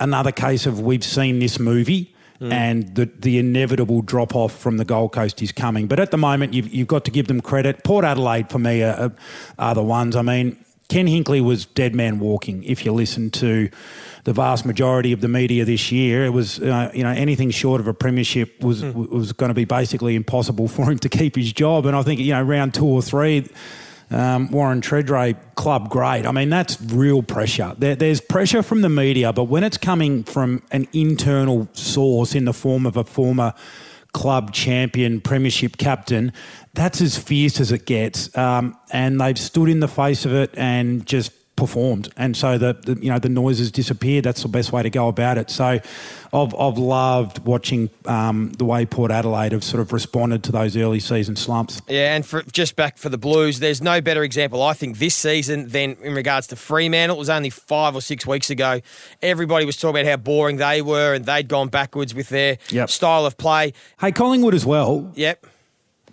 another 0.01 0.33
case 0.33 0.67
of 0.67 0.81
we've 0.81 1.05
seen 1.05 1.39
this 1.39 1.59
movie. 1.59 2.13
Mm. 2.39 2.53
and 2.53 2.95
the, 2.95 3.07
the 3.07 3.39
inevitable 3.39 4.03
drop 4.03 4.37
off 4.37 4.55
from 4.55 4.77
the 4.77 4.85
Gold 4.85 5.15
Coast 5.15 5.41
is 5.41 5.53
coming. 5.53 5.87
But 5.87 5.99
at 5.99 6.11
the 6.11 6.19
moment, 6.19 6.53
you've, 6.53 6.69
you've 6.69 6.87
got 6.87 7.07
to 7.07 7.11
give 7.11 7.29
them 7.29 7.41
credit. 7.41 7.83
Port 7.83 8.05
Adelaide, 8.05 8.51
for 8.51 8.59
me, 8.59 8.83
are, 8.83 9.11
are 9.59 9.75
the 9.75 9.83
ones. 9.83 10.15
I 10.15 10.21
mean, 10.21 10.63
Ken 10.89 11.07
Hinkley 11.07 11.43
was 11.43 11.67
dead 11.67 11.95
man 11.95 12.19
walking. 12.21 12.63
If 12.63 12.85
you 12.85 12.93
listen 12.93 13.31
to 13.33 13.69
the 14.25 14.33
vast 14.33 14.65
majority 14.65 15.13
of 15.13 15.21
the 15.21 15.29
media 15.29 15.65
this 15.65 15.91
year, 15.91 16.25
it 16.25 16.31
was 16.31 16.61
uh, 16.61 16.91
you 16.95 17.03
know 17.03 17.11
anything 17.11 17.51
short 17.51 17.81
of 17.81 17.89
a 17.89 17.95
premiership 17.95 18.63
was 18.63 18.83
mm. 18.83 19.09
was 19.09 19.33
going 19.33 19.51
to 19.51 19.55
be 19.55 19.65
basically 19.65 20.15
impossible 20.15 20.69
for 20.77 20.91
him 20.91 20.99
to 21.01 21.09
keep 21.09 21.37
his 21.37 21.53
job. 21.53 21.87
And 21.87 21.97
I 21.97 22.03
think 22.03 22.21
you 22.21 22.33
know 22.33 22.43
round 22.43 22.75
two 22.75 22.87
or 22.87 23.03
three. 23.03 23.49
Um, 24.09 24.53
Warren 24.53 24.83
Tredrea, 24.83 25.37
club 25.57 25.91
great. 25.91 26.27
I 26.27 26.31
mean, 26.31 26.49
that's 26.49 26.81
real 26.81 27.25
pressure. 27.25 27.75
There, 27.77 27.97
there's 27.97 28.21
pressure 28.21 28.63
from 28.63 28.83
the 28.83 28.89
media, 28.89 29.33
but 29.33 29.45
when 29.45 29.65
it's 29.65 29.79
coming 29.79 30.23
from 30.23 30.63
an 30.71 30.87
internal 30.93 31.67
source 31.73 32.33
in 32.37 32.45
the 32.45 32.53
form 32.53 32.87
of 32.87 32.97
a 32.97 33.03
former 33.03 33.53
club 34.17 34.51
champion, 34.51 35.21
premiership 35.21 35.77
captain, 35.77 36.33
that's 36.73 37.03
as 37.03 37.19
fierce 37.19 37.61
as 37.61 37.71
it 37.71 37.85
gets. 37.85 38.35
Um, 38.35 38.75
and 38.91 39.21
they've 39.21 39.39
stood 39.39 39.69
in 39.69 39.81
the 39.81 39.89
face 39.89 40.25
of 40.25 40.33
it 40.33 40.55
and 40.57 41.05
just 41.05 41.33
performed, 41.57 42.13
and 42.17 42.37
so 42.37 42.59
the, 42.59 42.75
the, 42.75 43.01
you 43.03 43.11
know 43.11 43.19
the 43.19 43.29
noises 43.29 43.71
disappeared. 43.71 44.25
That's 44.25 44.43
the 44.43 44.49
best 44.49 44.73
way 44.73 44.83
to 44.83 44.91
go 44.91 45.09
about 45.09 45.39
it. 45.39 45.51
So, 45.51 45.81
I've 46.33 46.55
I've 46.55 46.79
loved 46.79 47.45
watching 47.45 47.91
um, 48.05 48.53
the 48.53 48.65
way 48.65 48.87
Port 48.87 49.11
Adelaide 49.11 49.53
have 49.53 49.65
sort 49.65 49.81
of 49.81 49.93
responded 49.93 50.45
to 50.45 50.53
those 50.53 50.77
early 50.77 51.01
season 51.01 51.37
slumps. 51.37 51.81
Yeah, 51.89 52.15
and 52.15 52.25
for, 52.25 52.43
just 52.43 52.77
back 52.77 52.99
for 52.99 53.09
the 53.09 53.19
Blues, 53.19 53.59
there's 53.59 53.83
no 53.83 54.01
better 54.01 54.23
example 54.23 54.63
I 54.63 54.75
think 54.75 54.99
this 54.99 55.15
season 55.15 55.69
than 55.69 55.97
in 56.03 56.15
regards 56.15 56.47
to 56.49 56.57
Fremantle. 56.57 57.17
It 57.17 57.19
was 57.19 57.31
only 57.31 57.51
five 57.51 57.95
or 57.95 58.01
six 58.01 58.27
weeks 58.27 58.51
ago. 58.51 58.81
Everybody 59.23 59.65
was 59.65 59.77
talking 59.77 60.01
about 60.01 60.11
how 60.11 60.17
boring 60.17 60.57
they 60.57 60.83
were, 60.83 61.15
and 61.15 61.25
they'd 61.25 61.49
gone 61.49 61.69
backwards 61.69 62.15
with 62.15 62.29
their 62.29 62.59
yep. 62.71 62.91
style 62.91 63.27
of 63.27 63.37
play. 63.37 63.73
Hey, 64.01 64.13
Collingwood 64.13 64.55
as 64.55 64.67
well. 64.67 65.11
Yep. 65.15 65.47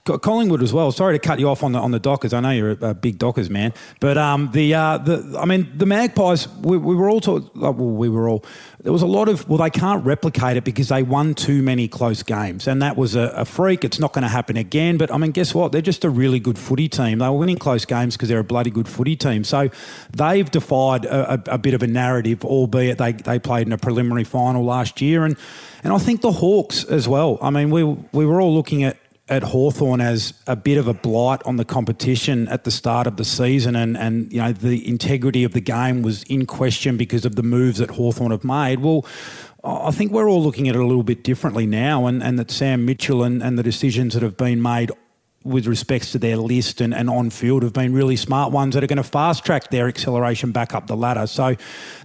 Collingwood 0.06 0.62
as 0.62 0.74
well. 0.74 0.92
Sorry 0.92 1.18
to 1.18 1.20
cut 1.20 1.40
you 1.40 1.48
off 1.48 1.64
on 1.64 1.72
the 1.72 1.80
on 1.80 1.92
the 1.92 2.00
Dockers. 2.00 2.34
I 2.34 2.42
know 2.42 2.50
you're 2.50 2.72
a, 2.72 2.90
a 2.90 2.94
big 2.94 3.18
Dockers 3.18 3.50
man, 3.50 3.74
but 4.02 4.18
um, 4.18 4.52
the 4.52 4.74
uh, 4.74 4.98
the 4.98 5.38
I 5.40 5.46
mean 5.46 5.72
the 5.78 5.86
Magpies. 5.86 6.50
We, 6.50 6.78
we 6.78 6.94
were 6.94 7.10
all 7.10 7.22
taught. 7.22 7.56
Well, 7.56 7.74
we 7.74 8.10
were 8.10 8.28
all. 8.28 8.44
There 8.82 8.92
was 8.92 9.02
a 9.02 9.08
lot 9.08 9.30
of 9.30 9.48
well, 9.48 9.60
they 9.60 9.70
can't 9.70 10.04
replicate 10.04 10.58
it 10.58 10.66
because 10.66 10.90
they 10.90 11.04
won 11.04 11.36
too 11.36 11.64
many 11.64 11.88
close 11.88 12.22
games, 12.22 12.68
and 12.68 12.82
that 12.82 12.98
was 12.98 13.16
a, 13.16 13.30
a 13.30 13.46
freak. 13.46 13.86
It's 13.86 13.98
not 13.98 14.12
going 14.12 14.24
to 14.24 14.28
happen 14.28 14.58
again. 14.58 14.98
But 14.98 15.10
I 15.10 15.18
mean, 15.18 15.32
guess 15.32 15.56
what? 15.56 15.72
They're 15.72 15.82
just 15.82 16.04
a 16.04 16.10
really 16.10 16.40
good 16.40 16.60
footy 16.60 16.90
team. 16.90 17.20
They 17.20 17.30
were 17.30 17.38
winning 17.38 17.58
close 17.58 17.86
games 17.86 18.18
because 18.18 18.28
they're 18.28 18.40
a 18.40 18.44
bloody 18.44 18.72
good 18.72 18.90
footy 18.90 19.16
team. 19.16 19.46
So 19.46 19.70
they've 20.12 20.52
defied 20.52 21.06
a, 21.06 21.36
a, 21.36 21.54
a 21.54 21.58
bit 21.58 21.74
of 21.74 21.82
a 21.82 21.88
narrative, 21.88 22.44
albeit 22.44 22.98
they 22.98 23.14
they 23.14 23.40
played 23.40 23.68
in 23.68 23.72
a 23.72 23.78
preliminary 23.78 24.26
final 24.26 24.66
last 24.66 25.00
year, 25.00 25.24
and 25.24 25.38
and 25.82 25.94
I 25.94 25.98
think 25.98 26.20
the 26.20 26.34
Hawks 26.34 26.84
as 26.84 27.08
well. 27.08 27.38
I 27.42 27.52
mean, 27.52 27.70
we 27.70 27.86
we 27.86 28.26
were 28.26 28.42
all 28.42 28.54
looking 28.54 28.84
at 28.84 28.98
at 29.34 29.44
Hawthorn 29.44 30.02
as 30.02 30.34
a 30.48 30.56
bit 30.56 30.78
of 30.78 30.88
a 30.88 30.94
blight 30.94 31.42
on 31.46 31.58
the 31.58 31.66
competition 31.66 32.48
at 32.48 32.64
the 32.64 32.72
start 32.72 33.08
of 33.08 33.18
the 33.18 33.26
season 33.26 33.76
and, 33.76 33.98
and 33.98 34.32
you 34.32 34.40
know 34.40 34.52
the 34.52 34.88
integrity 34.88 35.44
of 35.44 35.54
the 35.54 35.62
game 35.62 36.02
was 36.02 36.24
in 36.24 36.46
question 36.46 36.98
because 36.98 37.26
of 37.26 37.36
the 37.36 37.44
moves 37.44 37.80
that 37.80 37.92
Hawthorn 37.92 38.32
have 38.32 38.44
made. 38.44 38.80
Well, 38.80 39.06
I 39.64 39.92
think 39.92 40.12
we're 40.12 40.30
all 40.30 40.44
looking 40.44 40.68
at 40.68 40.76
it 40.76 40.82
a 40.82 40.86
little 40.86 41.04
bit 41.04 41.24
differently 41.24 41.66
now, 41.66 42.06
and, 42.06 42.22
and 42.22 42.38
that 42.38 42.52
Sam 42.52 42.84
Mitchell 42.86 43.24
and, 43.24 43.42
and 43.42 43.58
the 43.58 43.64
decisions 43.64 44.14
that 44.14 44.22
have 44.22 44.36
been 44.36 44.62
made 44.62 44.92
with 45.44 45.68
respects 45.68 46.12
to 46.14 46.20
their 46.20 46.38
list 46.38 46.80
and, 46.80 46.94
and 46.94 47.10
on 47.10 47.30
field 47.30 47.64
have 47.64 47.74
been 47.74 47.94
really 47.94 48.16
smart 48.16 48.52
ones 48.52 48.76
that 48.76 48.84
are 48.84 48.88
going 48.88 48.98
to 48.98 49.04
fast 49.04 49.46
track 49.46 49.70
their 49.70 49.88
acceleration 49.88 50.52
back 50.52 50.74
up 50.74 50.88
the 50.88 50.96
ladder. 50.96 51.28
So 51.28 51.56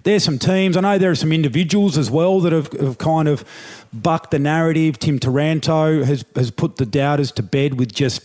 there's 0.03 0.23
some 0.23 0.37
teams. 0.37 0.75
I 0.75 0.81
know 0.81 0.97
there 0.97 1.11
are 1.11 1.15
some 1.15 1.31
individuals 1.31 1.97
as 1.97 2.11
well 2.11 2.39
that 2.41 2.51
have, 2.51 2.71
have 2.73 2.97
kind 2.97 3.27
of 3.27 3.45
bucked 3.93 4.31
the 4.31 4.39
narrative. 4.39 4.99
Tim 4.99 5.19
Taranto 5.19 6.03
has, 6.03 6.25
has 6.35 6.51
put 6.51 6.77
the 6.77 6.85
doubters 6.85 7.31
to 7.33 7.43
bed 7.43 7.79
with 7.79 7.93
just 7.93 8.21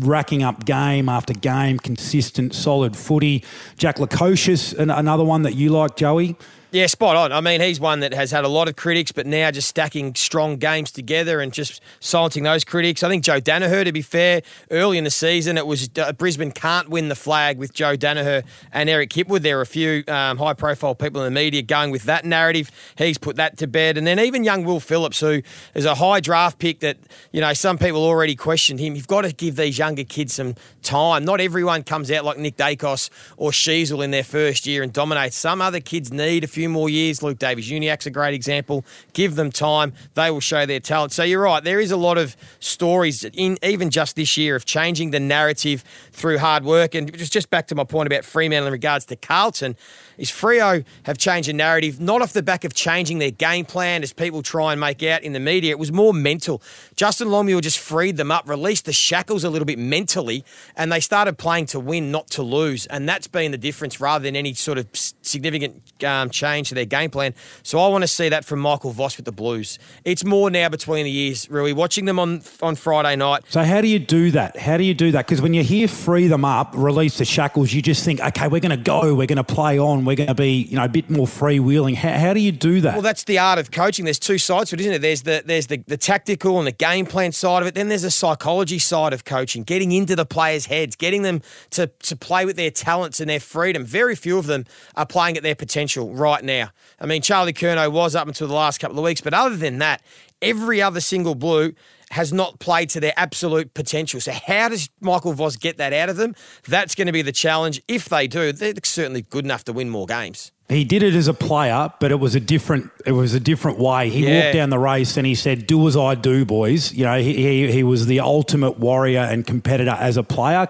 racking 0.00 0.42
up 0.42 0.64
game 0.64 1.08
after 1.08 1.32
game, 1.32 1.78
consistent, 1.78 2.54
solid 2.54 2.96
footy. 2.96 3.44
Jack 3.76 3.96
Lukosius, 3.96 4.76
another 4.78 5.24
one 5.24 5.42
that 5.42 5.54
you 5.54 5.70
like, 5.70 5.96
Joey. 5.96 6.36
Yeah, 6.72 6.86
spot 6.86 7.16
on. 7.16 7.32
I 7.32 7.40
mean, 7.40 7.60
he's 7.60 7.80
one 7.80 7.98
that 7.98 8.14
has 8.14 8.30
had 8.30 8.44
a 8.44 8.48
lot 8.48 8.68
of 8.68 8.76
critics, 8.76 9.10
but 9.10 9.26
now 9.26 9.50
just 9.50 9.66
stacking 9.66 10.14
strong 10.14 10.56
games 10.56 10.92
together 10.92 11.40
and 11.40 11.52
just 11.52 11.80
silencing 11.98 12.44
those 12.44 12.62
critics. 12.62 13.02
I 13.02 13.08
think 13.08 13.24
Joe 13.24 13.40
Daniher, 13.40 13.82
to 13.82 13.90
be 13.90 14.02
fair, 14.02 14.42
early 14.70 14.96
in 14.96 15.02
the 15.02 15.10
season, 15.10 15.58
it 15.58 15.66
was 15.66 15.90
uh, 15.98 16.12
Brisbane 16.12 16.52
can't 16.52 16.88
win 16.88 17.08
the 17.08 17.16
flag 17.16 17.58
with 17.58 17.74
Joe 17.74 17.96
Daniher 17.96 18.44
and 18.72 18.88
Eric 18.88 19.10
Hipwood. 19.10 19.42
There 19.42 19.58
are 19.58 19.62
a 19.62 19.66
few 19.66 20.04
um, 20.06 20.38
high 20.38 20.52
profile 20.52 20.94
people 20.94 21.20
in 21.22 21.34
the 21.34 21.36
media 21.36 21.60
going 21.62 21.90
with 21.90 22.04
that 22.04 22.24
narrative. 22.24 22.70
He's 22.96 23.18
put 23.18 23.34
that 23.34 23.58
to 23.58 23.66
bed. 23.66 23.98
And 23.98 24.06
then 24.06 24.20
even 24.20 24.44
young 24.44 24.62
Will 24.62 24.78
Phillips, 24.78 25.18
who 25.18 25.42
is 25.74 25.84
a 25.84 25.96
high 25.96 26.20
draft 26.20 26.60
pick 26.60 26.78
that, 26.80 26.98
you 27.32 27.40
know, 27.40 27.52
some 27.52 27.78
people 27.78 28.04
already 28.04 28.36
questioned 28.36 28.78
him. 28.78 28.94
You've 28.94 29.08
got 29.08 29.22
to 29.22 29.32
give 29.32 29.56
these 29.56 29.76
younger 29.76 30.04
kids 30.04 30.34
some 30.34 30.54
time. 30.82 31.24
Not 31.24 31.40
everyone 31.40 31.82
comes 31.82 32.12
out 32.12 32.24
like 32.24 32.38
Nick 32.38 32.56
Daicos 32.56 33.10
or 33.36 33.50
Sheezel 33.50 34.04
in 34.04 34.12
their 34.12 34.22
first 34.22 34.68
year 34.68 34.84
and 34.84 34.92
dominates. 34.92 35.34
Some 35.34 35.60
other 35.60 35.80
kids 35.80 36.12
need 36.12 36.44
a 36.44 36.46
few 36.46 36.59
few 36.60 36.68
more 36.68 36.90
years. 36.90 37.22
Luke 37.22 37.38
Davies-Uniacke's 37.38 38.04
a 38.04 38.10
great 38.10 38.34
example. 38.34 38.84
Give 39.14 39.34
them 39.34 39.50
time; 39.50 39.94
they 40.12 40.30
will 40.30 40.40
show 40.40 40.66
their 40.66 40.78
talent. 40.78 41.12
So 41.12 41.22
you're 41.22 41.40
right. 41.40 41.64
There 41.64 41.80
is 41.80 41.90
a 41.90 41.96
lot 41.96 42.18
of 42.18 42.36
stories 42.58 43.24
in 43.24 43.56
even 43.62 43.88
just 43.88 44.14
this 44.14 44.36
year 44.36 44.56
of 44.56 44.66
changing 44.66 45.10
the 45.10 45.20
narrative 45.20 45.82
through 46.12 46.36
hard 46.36 46.64
work. 46.64 46.94
And 46.94 47.16
just 47.16 47.32
just 47.32 47.48
back 47.48 47.66
to 47.68 47.74
my 47.74 47.84
point 47.84 48.08
about 48.08 48.26
Fremantle 48.26 48.66
in 48.66 48.72
regards 48.72 49.06
to 49.06 49.16
Carlton 49.16 49.74
is 50.18 50.30
Freo 50.30 50.84
have 51.04 51.16
changed 51.16 51.48
the 51.48 51.54
narrative, 51.54 51.98
not 51.98 52.20
off 52.20 52.34
the 52.34 52.42
back 52.42 52.64
of 52.64 52.74
changing 52.74 53.20
their 53.20 53.30
game 53.30 53.64
plan 53.64 54.02
as 54.02 54.12
people 54.12 54.42
try 54.42 54.72
and 54.72 54.78
make 54.80 55.02
out 55.02 55.22
in 55.22 55.32
the 55.32 55.40
media. 55.40 55.70
It 55.70 55.78
was 55.78 55.90
more 55.90 56.12
mental. 56.12 56.60
Justin 56.94 57.30
Longmuir 57.30 57.62
just 57.62 57.78
freed 57.78 58.18
them 58.18 58.30
up, 58.30 58.46
released 58.46 58.84
the 58.84 58.92
shackles 58.92 59.44
a 59.44 59.48
little 59.48 59.64
bit 59.64 59.78
mentally, 59.78 60.44
and 60.76 60.92
they 60.92 61.00
started 61.00 61.38
playing 61.38 61.66
to 61.66 61.80
win, 61.80 62.10
not 62.10 62.28
to 62.32 62.42
lose. 62.42 62.84
And 62.86 63.08
that's 63.08 63.28
been 63.28 63.50
the 63.50 63.58
difference 63.58 63.98
rather 63.98 64.22
than 64.22 64.36
any 64.36 64.52
sort 64.52 64.76
of 64.76 64.88
significant 64.92 65.80
um, 66.04 66.28
change 66.28 66.49
to 66.64 66.74
their 66.74 66.84
game 66.84 67.10
plan. 67.10 67.34
So 67.62 67.78
I 67.78 67.88
want 67.88 68.02
to 68.02 68.08
see 68.08 68.28
that 68.28 68.44
from 68.44 68.58
Michael 68.60 68.90
Voss 68.90 69.16
with 69.16 69.26
the 69.26 69.32
Blues. 69.32 69.78
It's 70.04 70.24
more 70.24 70.50
now 70.50 70.68
between 70.68 71.04
the 71.04 71.10
years, 71.10 71.48
really. 71.50 71.72
Watching 71.72 72.04
them 72.04 72.18
on, 72.18 72.42
on 72.62 72.76
Friday 72.76 73.16
night. 73.16 73.44
So 73.48 73.62
how 73.62 73.80
do 73.80 73.88
you 73.88 73.98
do 73.98 74.30
that? 74.32 74.58
How 74.58 74.76
do 74.76 74.84
you 74.84 74.94
do 74.94 75.12
that? 75.12 75.26
Because 75.26 75.40
when 75.40 75.54
you 75.54 75.62
hear 75.62 75.88
free 75.88 76.26
them 76.26 76.44
up, 76.44 76.72
release 76.76 77.18
the 77.18 77.24
shackles, 77.24 77.72
you 77.72 77.82
just 77.82 78.04
think, 78.04 78.20
okay, 78.20 78.48
we're 78.48 78.60
going 78.60 78.76
to 78.76 78.82
go, 78.82 79.14
we're 79.14 79.26
going 79.26 79.36
to 79.36 79.44
play 79.44 79.78
on, 79.78 80.04
we're 80.04 80.16
going 80.16 80.28
to 80.28 80.34
be, 80.34 80.62
you 80.62 80.76
know, 80.76 80.84
a 80.84 80.88
bit 80.88 81.08
more 81.10 81.26
freewheeling. 81.26 81.94
How, 81.94 82.18
how 82.18 82.34
do 82.34 82.40
you 82.40 82.52
do 82.52 82.80
that? 82.82 82.94
Well, 82.94 83.02
that's 83.02 83.24
the 83.24 83.38
art 83.38 83.58
of 83.58 83.70
coaching. 83.70 84.04
There's 84.04 84.18
two 84.18 84.38
sides 84.38 84.70
to 84.70 84.76
it, 84.76 84.80
isn't 84.80 84.92
it? 84.92 84.98
There's 85.02 85.22
the 85.22 85.42
there's 85.44 85.66
the, 85.68 85.82
the 85.86 85.96
tactical 85.96 86.58
and 86.58 86.66
the 86.66 86.72
game 86.72 87.06
plan 87.06 87.32
side 87.32 87.62
of 87.62 87.68
it. 87.68 87.74
Then 87.74 87.88
there's 87.88 88.02
the 88.02 88.10
psychology 88.10 88.78
side 88.78 89.12
of 89.12 89.24
coaching, 89.24 89.62
getting 89.62 89.92
into 89.92 90.16
the 90.16 90.26
players' 90.26 90.66
heads, 90.66 90.96
getting 90.96 91.22
them 91.22 91.42
to 91.70 91.86
to 91.86 92.16
play 92.16 92.44
with 92.44 92.56
their 92.56 92.70
talents 92.70 93.20
and 93.20 93.28
their 93.28 93.40
freedom. 93.40 93.84
Very 93.84 94.16
few 94.16 94.38
of 94.38 94.46
them 94.46 94.64
are 94.96 95.06
playing 95.06 95.36
at 95.36 95.42
their 95.42 95.54
potential 95.54 96.12
right 96.12 96.39
now. 96.44 96.70
I 97.00 97.06
mean, 97.06 97.22
Charlie 97.22 97.52
Curnow 97.52 97.90
was 97.90 98.14
up 98.14 98.28
until 98.28 98.48
the 98.48 98.54
last 98.54 98.78
couple 98.78 98.98
of 98.98 99.04
weeks, 99.04 99.20
but 99.20 99.34
other 99.34 99.56
than 99.56 99.78
that, 99.78 100.02
every 100.42 100.82
other 100.82 101.00
single 101.00 101.34
blue 101.34 101.74
has 102.10 102.32
not 102.32 102.58
played 102.58 102.90
to 102.90 103.00
their 103.00 103.12
absolute 103.16 103.72
potential. 103.72 104.20
So, 104.20 104.32
how 104.32 104.68
does 104.68 104.88
Michael 105.00 105.32
Voss 105.32 105.56
get 105.56 105.76
that 105.76 105.92
out 105.92 106.08
of 106.08 106.16
them? 106.16 106.34
That's 106.66 106.94
going 106.94 107.06
to 107.06 107.12
be 107.12 107.22
the 107.22 107.32
challenge. 107.32 107.80
If 107.86 108.08
they 108.08 108.26
do, 108.26 108.52
they're 108.52 108.74
certainly 108.82 109.22
good 109.22 109.44
enough 109.44 109.64
to 109.64 109.72
win 109.72 109.90
more 109.90 110.06
games. 110.06 110.50
He 110.68 110.84
did 110.84 111.02
it 111.02 111.14
as 111.14 111.26
a 111.26 111.34
player, 111.34 111.92
but 111.98 112.12
it 112.12 112.20
was 112.20 112.34
a 112.34 112.40
different. 112.40 112.90
It 113.06 113.12
was 113.12 113.34
a 113.34 113.40
different 113.40 113.78
way. 113.78 114.08
He 114.08 114.26
yeah. 114.26 114.40
walked 114.40 114.54
down 114.54 114.70
the 114.70 114.78
race 114.78 115.16
and 115.16 115.26
he 115.26 115.34
said, 115.34 115.66
"Do 115.66 115.86
as 115.86 115.96
I 115.96 116.14
do, 116.14 116.44
boys." 116.44 116.92
You 116.92 117.04
know, 117.04 117.18
he, 117.18 117.34
he, 117.34 117.72
he 117.72 117.82
was 117.82 118.06
the 118.06 118.20
ultimate 118.20 118.78
warrior 118.78 119.20
and 119.20 119.46
competitor 119.46 119.96
as 119.98 120.16
a 120.16 120.22
player. 120.22 120.66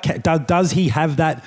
Does 0.47 0.73
he 0.73 0.89
have 0.89 1.17
that? 1.17 1.45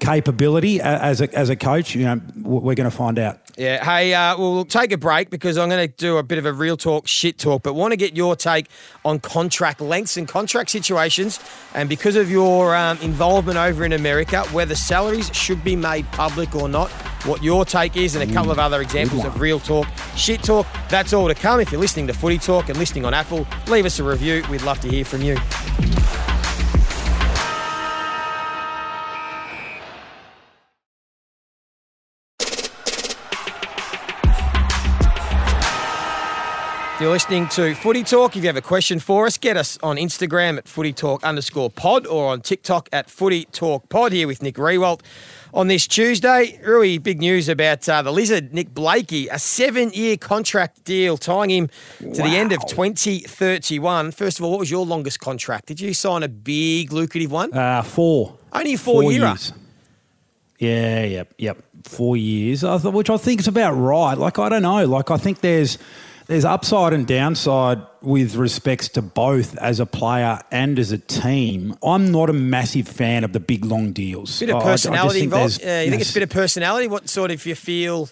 capability 0.00 0.80
uh, 0.80 0.98
as 0.98 1.20
a, 1.20 1.32
as 1.34 1.50
a 1.50 1.56
coach? 1.56 1.94
You 1.94 2.04
know, 2.04 2.20
we're 2.36 2.74
going 2.74 2.90
to 2.90 2.96
find 2.96 3.18
out. 3.18 3.38
Yeah. 3.56 3.84
Hey, 3.84 4.12
uh, 4.12 4.36
we'll 4.36 4.64
take 4.64 4.90
a 4.90 4.98
break 4.98 5.30
because 5.30 5.56
I'm 5.58 5.68
going 5.68 5.88
to 5.88 5.94
do 5.96 6.18
a 6.18 6.22
bit 6.22 6.38
of 6.38 6.46
a 6.46 6.52
real 6.52 6.76
talk, 6.76 7.06
shit 7.06 7.38
talk, 7.38 7.62
but 7.62 7.74
want 7.74 7.92
to 7.92 7.96
get 7.96 8.16
your 8.16 8.34
take 8.34 8.66
on 9.04 9.20
contract 9.20 9.80
lengths 9.80 10.16
and 10.16 10.26
contract 10.26 10.70
situations. 10.70 11.38
And 11.74 11.88
because 11.88 12.16
of 12.16 12.30
your 12.30 12.74
um, 12.74 12.98
involvement 12.98 13.56
over 13.56 13.84
in 13.84 13.92
America, 13.92 14.42
whether 14.46 14.74
salaries 14.74 15.30
should 15.32 15.62
be 15.62 15.76
made 15.76 16.10
public 16.12 16.54
or 16.56 16.68
not, 16.68 16.90
what 17.26 17.42
your 17.42 17.64
take 17.64 17.96
is, 17.96 18.16
and 18.16 18.28
a 18.28 18.32
couple 18.34 18.50
of 18.50 18.58
other 18.58 18.82
examples 18.82 19.24
of 19.24 19.40
real 19.40 19.60
talk, 19.60 19.86
shit 20.16 20.42
talk. 20.42 20.66
That's 20.88 21.12
all 21.12 21.28
to 21.28 21.34
come. 21.34 21.60
If 21.60 21.70
you're 21.70 21.80
listening 21.80 22.06
to 22.08 22.12
Footy 22.12 22.38
Talk 22.38 22.68
and 22.68 22.78
listening 22.78 23.04
on 23.04 23.14
Apple, 23.14 23.46
leave 23.68 23.86
us 23.86 23.98
a 23.98 24.04
review. 24.04 24.42
We'd 24.50 24.62
love 24.62 24.80
to 24.80 24.88
hear 24.88 25.04
from 25.04 25.22
you. 25.22 25.36
You're 37.04 37.12
listening 37.12 37.48
to 37.48 37.74
Footy 37.74 38.02
Talk. 38.02 38.34
If 38.34 38.44
you 38.44 38.48
have 38.48 38.56
a 38.56 38.62
question 38.62 38.98
for 38.98 39.26
us, 39.26 39.36
get 39.36 39.58
us 39.58 39.78
on 39.82 39.96
Instagram 39.96 40.56
at 40.56 40.66
Footy 40.66 40.94
Talk 40.94 41.22
underscore 41.22 41.68
pod 41.68 42.06
or 42.06 42.28
on 42.28 42.40
TikTok 42.40 42.88
at 42.94 43.10
Footy 43.10 43.44
Talk 43.44 43.90
pod 43.90 44.12
here 44.12 44.26
with 44.26 44.42
Nick 44.42 44.54
Riewoldt 44.54 45.02
On 45.52 45.68
this 45.68 45.86
Tuesday, 45.86 46.58
really 46.64 46.96
big 46.96 47.20
news 47.20 47.50
about 47.50 47.86
uh, 47.90 48.00
the 48.00 48.10
Lizard, 48.10 48.54
Nick 48.54 48.72
Blakey, 48.72 49.28
a 49.28 49.38
seven 49.38 49.90
year 49.92 50.16
contract 50.16 50.84
deal 50.84 51.18
tying 51.18 51.50
him 51.50 51.68
to 51.98 52.06
wow. 52.06 52.26
the 52.26 52.36
end 52.38 52.52
of 52.52 52.66
2031. 52.66 54.10
First 54.10 54.38
of 54.38 54.46
all, 54.46 54.52
what 54.52 54.60
was 54.60 54.70
your 54.70 54.86
longest 54.86 55.20
contract? 55.20 55.66
Did 55.66 55.82
you 55.82 55.92
sign 55.92 56.22
a 56.22 56.28
big, 56.28 56.90
lucrative 56.90 57.30
one? 57.30 57.52
Uh, 57.52 57.82
four. 57.82 58.38
Only 58.50 58.76
four, 58.76 59.02
four 59.02 59.12
year. 59.12 59.26
Years. 59.26 59.52
Yeah, 60.58 61.04
yep, 61.04 61.34
yep. 61.36 61.58
Four 61.84 62.16
years, 62.16 62.62
which 62.62 63.10
I 63.10 63.18
think 63.18 63.40
is 63.40 63.48
about 63.48 63.72
right. 63.72 64.14
Like, 64.14 64.38
I 64.38 64.48
don't 64.48 64.62
know. 64.62 64.86
Like, 64.86 65.10
I 65.10 65.18
think 65.18 65.42
there's 65.42 65.76
there's 66.26 66.44
upside 66.44 66.92
and 66.92 67.06
downside 67.06 67.82
with 68.00 68.36
respects 68.36 68.88
to 68.90 69.02
both 69.02 69.56
as 69.58 69.80
a 69.80 69.86
player 69.86 70.40
and 70.50 70.78
as 70.78 70.92
a 70.92 70.98
team. 70.98 71.76
I'm 71.82 72.10
not 72.10 72.30
a 72.30 72.32
massive 72.32 72.88
fan 72.88 73.24
of 73.24 73.32
the 73.32 73.40
big 73.40 73.64
long 73.64 73.92
deals. 73.92 74.40
Bit 74.40 74.50
of 74.50 74.62
personality 74.62 75.24
involved. 75.24 75.62
Uh, 75.64 75.82
you 75.84 75.90
think 75.90 76.00
it's 76.00 76.10
a 76.10 76.14
bit 76.14 76.22
of 76.22 76.30
personality? 76.30 76.88
What 76.88 77.08
sort 77.08 77.30
of 77.30 77.44
you 77.44 77.54
feel 77.54 78.08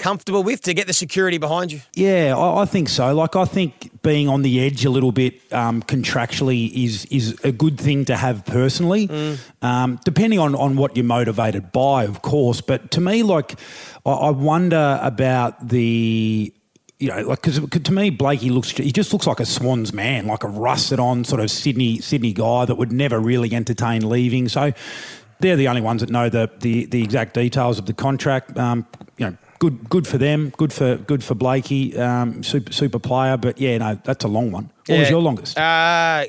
comfortable 0.00 0.42
with 0.42 0.62
to 0.62 0.74
get 0.74 0.86
the 0.86 0.92
security 0.92 1.38
behind 1.38 1.70
you? 1.70 1.80
Yeah, 1.94 2.34
I, 2.36 2.62
I 2.62 2.64
think 2.64 2.88
so. 2.88 3.14
Like 3.14 3.36
I 3.36 3.44
think 3.44 4.02
being 4.02 4.28
on 4.28 4.42
the 4.42 4.64
edge 4.64 4.84
a 4.84 4.90
little 4.90 5.12
bit 5.12 5.40
um, 5.52 5.82
contractually 5.82 6.72
is 6.72 7.04
is 7.06 7.38
a 7.44 7.52
good 7.52 7.78
thing 7.78 8.04
to 8.06 8.16
have 8.16 8.44
personally, 8.46 9.06
mm. 9.06 9.38
um, 9.62 10.00
depending 10.04 10.38
on 10.38 10.54
on 10.54 10.76
what 10.76 10.96
you're 10.96 11.04
motivated 11.04 11.70
by, 11.70 12.04
of 12.04 12.22
course. 12.22 12.60
But 12.60 12.90
to 12.92 13.00
me, 13.00 13.22
like 13.22 13.58
I, 14.04 14.10
I 14.10 14.30
wonder 14.30 14.98
about 15.02 15.68
the 15.68 16.52
you 17.00 17.08
know, 17.08 17.22
like 17.22 17.42
because 17.42 17.60
to 17.68 17.92
me, 17.92 18.10
Blakey 18.10 18.50
looks 18.50 18.70
he 18.70 18.92
just 18.92 19.12
looks 19.12 19.26
like 19.26 19.40
a 19.40 19.46
Swans 19.46 19.92
man, 19.92 20.26
like 20.26 20.44
a 20.44 20.48
rusted 20.48 21.00
on 21.00 21.24
sort 21.24 21.40
of 21.40 21.50
Sydney 21.50 21.98
Sydney 22.00 22.34
guy 22.34 22.66
that 22.66 22.74
would 22.76 22.92
never 22.92 23.18
really 23.18 23.54
entertain 23.54 24.08
leaving. 24.08 24.48
So 24.48 24.72
they're 25.40 25.56
the 25.56 25.68
only 25.68 25.80
ones 25.80 26.02
that 26.02 26.10
know 26.10 26.28
the 26.28 26.50
the, 26.60 26.84
the 26.84 27.02
exact 27.02 27.34
details 27.34 27.78
of 27.78 27.86
the 27.86 27.94
contract. 27.94 28.56
Um, 28.58 28.86
you 29.16 29.26
know, 29.26 29.36
good 29.58 29.88
good 29.88 30.06
for 30.06 30.18
them, 30.18 30.50
good 30.50 30.74
for 30.74 30.96
good 30.96 31.24
for 31.24 31.34
Blakey, 31.34 31.98
um, 31.98 32.42
super 32.42 32.72
super 32.72 32.98
player. 32.98 33.38
But 33.38 33.58
yeah, 33.58 33.78
no, 33.78 33.98
that's 34.04 34.24
a 34.24 34.28
long 34.28 34.52
one. 34.52 34.70
What 34.90 34.96
yeah. 34.96 35.00
was 35.02 35.10
your 35.10 35.22
longest? 35.22 35.56
Uh, 35.56 36.24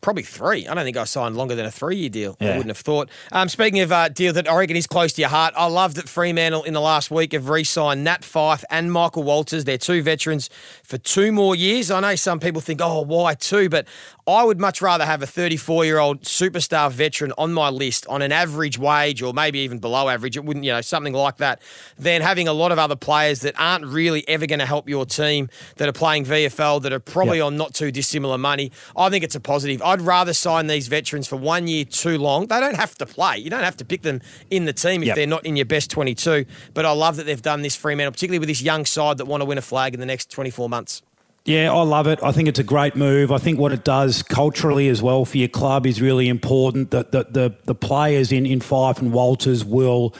probably 0.00 0.22
three. 0.22 0.68
I 0.68 0.74
don't 0.74 0.84
think 0.84 0.96
I 0.96 1.02
signed 1.02 1.36
longer 1.36 1.56
than 1.56 1.66
a 1.66 1.70
three 1.72 1.96
year 1.96 2.08
deal. 2.08 2.36
Yeah. 2.38 2.50
I 2.50 2.50
wouldn't 2.52 2.68
have 2.68 2.78
thought. 2.78 3.10
Um, 3.32 3.48
speaking 3.48 3.80
of 3.80 3.90
uh, 3.90 4.08
deal 4.08 4.32
that 4.34 4.48
I 4.48 4.56
reckon 4.56 4.76
is 4.76 4.86
close 4.86 5.12
to 5.14 5.20
your 5.20 5.30
heart, 5.30 5.52
I 5.56 5.66
love 5.66 5.94
that 5.94 6.08
Fremantle 6.08 6.62
in 6.62 6.74
the 6.74 6.80
last 6.80 7.10
week 7.10 7.32
have 7.32 7.48
re 7.48 7.64
signed 7.64 8.04
Nat 8.04 8.22
Fyfe 8.22 8.62
and 8.70 8.92
Michael 8.92 9.24
Walters. 9.24 9.64
They're 9.64 9.76
two 9.76 10.02
veterans 10.02 10.48
for 10.84 10.96
two 10.96 11.32
more 11.32 11.56
years. 11.56 11.90
I 11.90 11.98
know 11.98 12.14
some 12.14 12.38
people 12.38 12.60
think, 12.60 12.80
oh, 12.80 13.00
why 13.02 13.34
two? 13.34 13.68
But 13.68 13.88
I 14.28 14.42
would 14.42 14.60
much 14.60 14.82
rather 14.82 15.06
have 15.06 15.22
a 15.22 15.26
34 15.26 15.84
year 15.84 15.98
old 15.98 16.22
superstar 16.22 16.90
veteran 16.90 17.32
on 17.38 17.52
my 17.52 17.70
list 17.70 18.06
on 18.08 18.22
an 18.22 18.32
average 18.32 18.78
wage 18.78 19.22
or 19.22 19.32
maybe 19.32 19.60
even 19.60 19.78
below 19.78 20.08
average. 20.08 20.36
It 20.36 20.44
wouldn't, 20.44 20.64
you 20.64 20.72
know, 20.72 20.80
something 20.80 21.14
like 21.14 21.36
that, 21.38 21.62
than 21.98 22.22
having 22.22 22.48
a 22.48 22.52
lot 22.52 22.72
of 22.72 22.78
other 22.78 22.96
players 22.96 23.40
that 23.40 23.54
aren't 23.58 23.86
really 23.86 24.26
ever 24.28 24.46
going 24.46 24.58
to 24.58 24.66
help 24.66 24.88
your 24.88 25.06
team 25.06 25.48
that 25.76 25.88
are 25.88 25.92
playing 25.92 26.24
VFL 26.24 26.82
that 26.82 26.92
are 26.92 27.00
probably 27.00 27.38
yep. 27.38 27.46
on 27.46 27.56
not 27.56 27.74
too 27.74 27.92
dissimilar 27.96 28.38
money. 28.38 28.70
I 28.96 29.08
think 29.10 29.24
it's 29.24 29.34
a 29.34 29.40
positive. 29.40 29.82
I'd 29.82 30.00
rather 30.00 30.32
sign 30.32 30.68
these 30.68 30.86
veterans 30.88 31.26
for 31.26 31.36
one 31.36 31.66
year 31.66 31.84
too 31.84 32.18
long. 32.18 32.46
They 32.46 32.60
don't 32.60 32.76
have 32.76 32.94
to 32.96 33.06
play. 33.06 33.38
You 33.38 33.50
don't 33.50 33.64
have 33.64 33.76
to 33.78 33.84
pick 33.84 34.02
them 34.02 34.20
in 34.50 34.66
the 34.66 34.72
team 34.72 35.02
if 35.02 35.08
Yep. 35.08 35.16
they're 35.16 35.26
not 35.26 35.44
in 35.44 35.56
your 35.56 35.66
best 35.66 35.90
22. 35.90 36.44
But 36.74 36.84
I 36.86 36.92
love 36.92 37.16
that 37.16 37.24
they've 37.26 37.42
done 37.42 37.62
this 37.62 37.74
Fremantle, 37.74 38.12
particularly 38.12 38.38
with 38.38 38.48
this 38.48 38.62
young 38.62 38.84
side 38.84 39.18
that 39.18 39.24
want 39.26 39.40
to 39.40 39.44
win 39.44 39.58
a 39.58 39.62
flag 39.62 39.94
in 39.94 40.00
the 40.00 40.06
next 40.06 40.30
24 40.30 40.68
months. 40.68 41.02
Yeah, 41.46 41.72
I 41.72 41.82
love 41.82 42.08
it. 42.08 42.18
I 42.24 42.32
think 42.32 42.48
it's 42.48 42.58
a 42.58 42.64
great 42.64 42.96
move. 42.96 43.30
I 43.30 43.38
think 43.38 43.58
what 43.60 43.72
it 43.72 43.84
does 43.84 44.22
culturally 44.22 44.88
as 44.88 45.00
well 45.00 45.24
for 45.24 45.38
your 45.38 45.48
club 45.48 45.86
is 45.86 46.02
really 46.02 46.28
important. 46.28 46.90
That 46.90 47.12
the, 47.12 47.26
the, 47.30 47.54
the 47.66 47.74
players 47.74 48.32
in, 48.32 48.44
in 48.46 48.58
Fyfe 48.60 48.98
and 49.00 49.12
Walters 49.12 49.64
will 49.64 50.12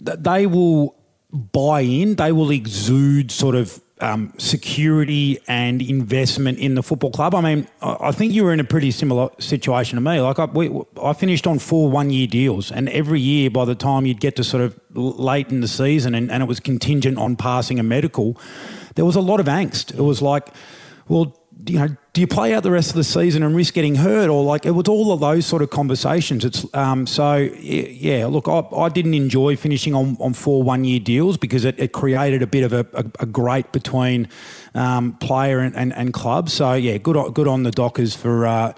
they 0.00 0.46
will 0.46 0.96
buy 1.32 1.80
in. 1.80 2.16
They 2.16 2.30
will 2.32 2.50
exude 2.50 3.30
sort 3.30 3.54
of 3.54 3.80
um, 4.04 4.34
security 4.36 5.38
and 5.48 5.80
investment 5.80 6.58
in 6.58 6.74
the 6.74 6.82
football 6.82 7.10
club. 7.10 7.34
I 7.34 7.40
mean, 7.40 7.66
I 7.80 8.12
think 8.12 8.34
you 8.34 8.44
were 8.44 8.52
in 8.52 8.60
a 8.60 8.64
pretty 8.64 8.90
similar 8.90 9.30
situation 9.38 9.96
to 9.96 10.02
me. 10.02 10.20
Like 10.20 10.38
I, 10.38 10.44
we, 10.44 10.70
I 11.02 11.14
finished 11.14 11.46
on 11.46 11.58
four 11.58 11.88
one-year 11.88 12.26
deals, 12.26 12.70
and 12.70 12.90
every 12.90 13.20
year, 13.20 13.48
by 13.50 13.64
the 13.64 13.74
time 13.74 14.04
you'd 14.04 14.20
get 14.20 14.36
to 14.36 14.44
sort 14.44 14.62
of 14.62 14.78
late 14.94 15.48
in 15.48 15.62
the 15.62 15.68
season, 15.68 16.14
and, 16.14 16.30
and 16.30 16.42
it 16.42 16.46
was 16.46 16.60
contingent 16.60 17.16
on 17.16 17.34
passing 17.34 17.80
a 17.80 17.82
medical, 17.82 18.38
there 18.94 19.06
was 19.06 19.16
a 19.16 19.22
lot 19.22 19.40
of 19.40 19.46
angst. 19.46 19.94
It 19.94 20.02
was 20.02 20.20
like, 20.20 20.48
well, 21.08 21.34
you 21.66 21.78
know, 21.78 21.96
do 22.12 22.20
you 22.20 22.26
play 22.26 22.54
out 22.54 22.62
the 22.62 22.70
rest 22.70 22.90
of 22.90 22.96
the 22.96 23.04
season 23.04 23.42
and 23.42 23.56
risk 23.56 23.74
getting 23.74 23.96
hurt, 23.96 24.28
or 24.28 24.44
like 24.44 24.66
it 24.66 24.72
was 24.72 24.88
all 24.88 25.12
of 25.12 25.20
those 25.20 25.46
sort 25.46 25.62
of 25.62 25.70
conversations. 25.70 26.44
It's 26.44 26.66
um, 26.74 27.06
so 27.06 27.36
yeah. 27.36 28.26
Look, 28.26 28.48
I, 28.48 28.60
I 28.76 28.88
didn't 28.88 29.14
enjoy 29.14 29.56
finishing 29.56 29.94
on, 29.94 30.16
on 30.20 30.34
four 30.34 30.62
one 30.62 30.84
year 30.84 31.00
deals 31.00 31.36
because 31.36 31.64
it, 31.64 31.78
it 31.78 31.92
created 31.92 32.42
a 32.42 32.46
bit 32.46 32.64
of 32.64 32.72
a, 32.72 32.86
a, 32.92 33.04
a 33.20 33.26
between 33.72 34.28
um, 34.74 35.14
player 35.14 35.60
and, 35.60 35.74
and, 35.76 35.92
and 35.94 36.12
club. 36.12 36.50
So 36.50 36.74
yeah, 36.74 36.98
good 36.98 37.16
on, 37.16 37.32
good 37.32 37.48
on 37.48 37.62
the 37.62 37.70
Dockers 37.70 38.14
for. 38.14 38.46
Uh, 38.46 38.72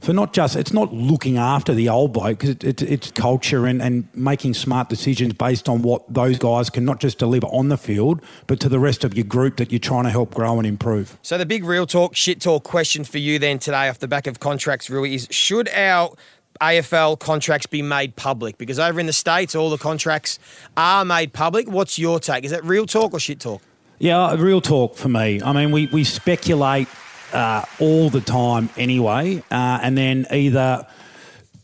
for 0.00 0.12
not 0.12 0.32
just 0.32 0.56
it's 0.56 0.72
not 0.72 0.92
looking 0.92 1.36
after 1.36 1.74
the 1.74 1.88
old 1.88 2.12
bloke 2.12 2.38
because 2.38 2.50
it, 2.50 2.64
it, 2.64 2.82
it's 2.82 3.10
culture 3.12 3.66
and, 3.66 3.80
and 3.82 4.08
making 4.14 4.54
smart 4.54 4.88
decisions 4.88 5.34
based 5.34 5.68
on 5.68 5.82
what 5.82 6.12
those 6.12 6.38
guys 6.38 6.70
can 6.70 6.84
not 6.84 7.00
just 7.00 7.18
deliver 7.18 7.46
on 7.48 7.68
the 7.68 7.76
field 7.76 8.22
but 8.46 8.58
to 8.60 8.68
the 8.68 8.78
rest 8.78 9.04
of 9.04 9.14
your 9.14 9.24
group 9.24 9.56
that 9.56 9.70
you're 9.70 9.78
trying 9.78 10.04
to 10.04 10.10
help 10.10 10.34
grow 10.34 10.58
and 10.58 10.66
improve. 10.66 11.16
So 11.22 11.38
the 11.38 11.46
big 11.46 11.64
real 11.64 11.86
talk, 11.86 12.16
shit 12.16 12.40
talk 12.40 12.64
question 12.64 13.04
for 13.04 13.18
you 13.18 13.38
then 13.38 13.58
today 13.58 13.88
off 13.88 13.98
the 13.98 14.08
back 14.08 14.26
of 14.26 14.40
contracts, 14.40 14.88
Rui, 14.90 15.14
is 15.14 15.28
should 15.30 15.68
our 15.68 16.14
AFL 16.60 17.18
contracts 17.18 17.66
be 17.66 17.82
made 17.82 18.16
public? 18.16 18.58
Because 18.58 18.78
over 18.78 19.00
in 19.00 19.06
the 19.06 19.12
States, 19.12 19.54
all 19.54 19.70
the 19.70 19.78
contracts 19.78 20.38
are 20.76 21.04
made 21.04 21.32
public. 21.32 21.68
What's 21.68 21.98
your 21.98 22.20
take? 22.20 22.44
Is 22.44 22.50
that 22.50 22.64
real 22.64 22.86
talk 22.86 23.12
or 23.12 23.20
shit 23.20 23.40
talk? 23.40 23.62
Yeah, 23.98 24.34
real 24.34 24.60
talk 24.60 24.96
for 24.96 25.08
me. 25.08 25.42
I 25.42 25.52
mean, 25.52 25.72
we, 25.72 25.86
we 25.86 26.04
speculate 26.04 26.88
uh, 27.32 27.64
all 27.78 28.10
the 28.10 28.20
time 28.20 28.70
anyway, 28.76 29.42
uh, 29.50 29.80
and 29.82 29.96
then 29.96 30.26
either 30.30 30.86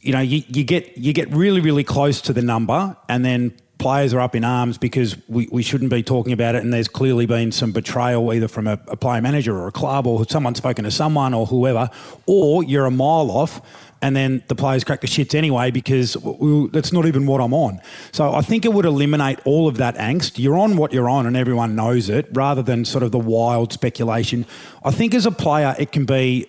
you 0.00 0.12
know 0.12 0.20
you, 0.20 0.42
you 0.49 0.64
get 0.64 0.96
you 0.96 1.12
get 1.12 1.30
really 1.30 1.61
really 1.61 1.85
close 1.85 2.20
to 2.23 2.32
the 2.32 2.42
number, 2.42 2.96
and 3.08 3.25
then 3.25 3.56
players 3.78 4.14
are 4.14 4.20
up 4.20 4.35
in 4.35 4.44
arms 4.44 4.78
because 4.78 5.16
we, 5.28 5.49
we 5.52 5.62
shouldn't 5.62 5.90
be 5.90 6.02
talking 6.02 6.32
about 6.32 6.54
it, 6.54 6.62
and 6.62 6.73
there's 6.73 6.88
clearly 6.88 7.26
been 7.26 7.52
some 7.52 7.73
betrayal 7.73 8.32
either 8.32 8.49
from 8.49 8.66
a, 8.66 8.80
a 8.88 8.96
player 8.96 9.20
manager 9.20 9.56
or 9.56 9.68
a 9.68 9.73
club 9.73 10.06
or 10.06 10.25
someone 10.26 10.54
spoken 10.54 10.85
to 10.85 10.90
someone 10.90 11.35
or 11.35 11.46
whoever, 11.46 11.90
or 12.26 12.64
you're 12.64 12.87
a 12.87 12.90
mile 12.90 13.30
off 13.30 13.61
and 14.02 14.14
then 14.14 14.42
the 14.48 14.54
players 14.54 14.84
crack 14.84 15.00
the 15.00 15.06
shits 15.06 15.34
anyway 15.34 15.70
because 15.70 16.14
w- 16.14 16.36
w- 16.36 16.70
that's 16.70 16.92
not 16.92 17.06
even 17.06 17.26
what 17.26 17.40
I'm 17.40 17.54
on. 17.54 17.80
So 18.12 18.34
I 18.34 18.42
think 18.42 18.64
it 18.64 18.72
would 18.72 18.84
eliminate 18.84 19.40
all 19.44 19.68
of 19.68 19.78
that 19.78 19.96
angst. 19.96 20.38
You're 20.38 20.58
on 20.58 20.76
what 20.76 20.92
you're 20.92 21.08
on 21.08 21.26
and 21.26 21.36
everyone 21.36 21.74
knows 21.74 22.08
it 22.08 22.28
rather 22.32 22.62
than 22.62 22.84
sort 22.84 23.02
of 23.02 23.12
the 23.12 23.18
wild 23.18 23.72
speculation. 23.72 24.46
I 24.84 24.90
think 24.90 25.14
as 25.14 25.26
a 25.26 25.30
player, 25.30 25.74
it 25.78 25.92
can 25.92 26.04
be 26.04 26.46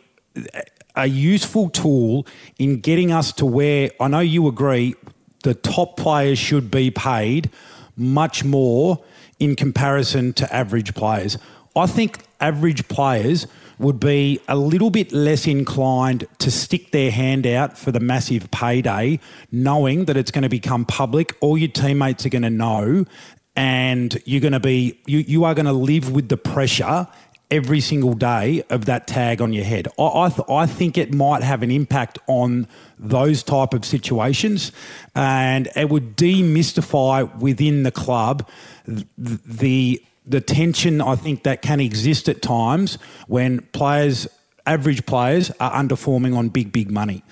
a 0.96 1.08
useful 1.08 1.70
tool 1.70 2.28
in 2.58 2.80
getting 2.82 3.12
us 3.12 3.32
to 3.34 3.46
where 3.46 3.92
I 4.00 4.08
know 4.08 4.20
you 4.20 4.48
agree 4.48 4.96
the 5.44 5.54
top 5.54 5.96
players 5.96 6.38
should 6.38 6.70
be 6.70 6.92
paid 6.92 7.50
much 7.96 8.44
more 8.44 9.04
in 9.40 9.56
comparison 9.56 10.34
to 10.34 10.54
average 10.54 10.94
players. 10.96 11.38
I 11.76 11.86
think 11.86 12.20
average 12.40 12.88
players 12.88 13.48
would 13.80 14.00
be 14.00 14.40
a 14.48 14.56
little 14.56 14.90
bit 14.90 15.12
less 15.12 15.48
inclined 15.48 16.28
to 16.40 16.50
stick 16.50 16.92
their 16.92 17.12
hand 17.12 17.46
out 17.46 17.78
for 17.78 17.92
the 17.92 18.00
massive 18.00 18.50
payday, 18.52 19.20
knowing 19.52 20.06
that 20.06 20.18
it's 20.18 20.32
going 20.32 20.44
to 20.44 20.50
become 20.50 20.86
public. 20.86 21.36
All 21.42 21.58
your 21.58 21.70
teammates 21.70 22.26
are 22.26 22.30
going 22.30 22.42
to 22.44 22.50
know, 22.50 23.06
and 23.56 24.20
you're 24.26 24.42
going 24.42 24.54
to 24.54 24.60
be 24.60 25.00
you, 25.06 25.20
you 25.20 25.44
are 25.44 25.54
going 25.54 25.66
to 25.66 25.74
live 25.74 26.12
with 26.12 26.30
the 26.30 26.38
pressure 26.38 27.08
every 27.50 27.80
single 27.80 28.14
day 28.14 28.62
of 28.70 28.86
that 28.86 29.08
tag 29.08 29.42
on 29.42 29.54
your 29.54 29.64
head. 29.64 29.88
I, 29.98 30.04
I, 30.04 30.30
th- 30.30 30.50
I 30.50 30.66
think 30.66 30.98
it 30.98 31.14
might 31.14 31.44
have 31.44 31.64
an 31.64 31.72
impact 31.72 32.20
on 32.28 32.68
those 33.00 33.42
type 33.44 33.74
of 33.74 33.86
situations, 33.86 34.72
and 35.16 35.70
it 35.76 35.90
would 35.90 36.18
demystify 36.18 37.34
within 37.38 37.84
the 37.84 37.92
club 37.92 38.48
th- 38.86 39.06
the 39.18 40.02
the 40.28 40.42
tension 40.42 41.02
I 41.02 41.16
think 41.16 41.44
that 41.44 41.62
can 41.62 41.80
exist 41.80 42.28
at 42.30 42.42
times 42.42 42.98
when 43.28 43.62
players, 43.72 44.28
average 44.66 45.06
players, 45.06 45.52
are 45.60 45.72
underperforming 45.72 46.36
on 46.36 46.50
big 46.50 46.72
big 46.72 46.92
money. 46.92 47.24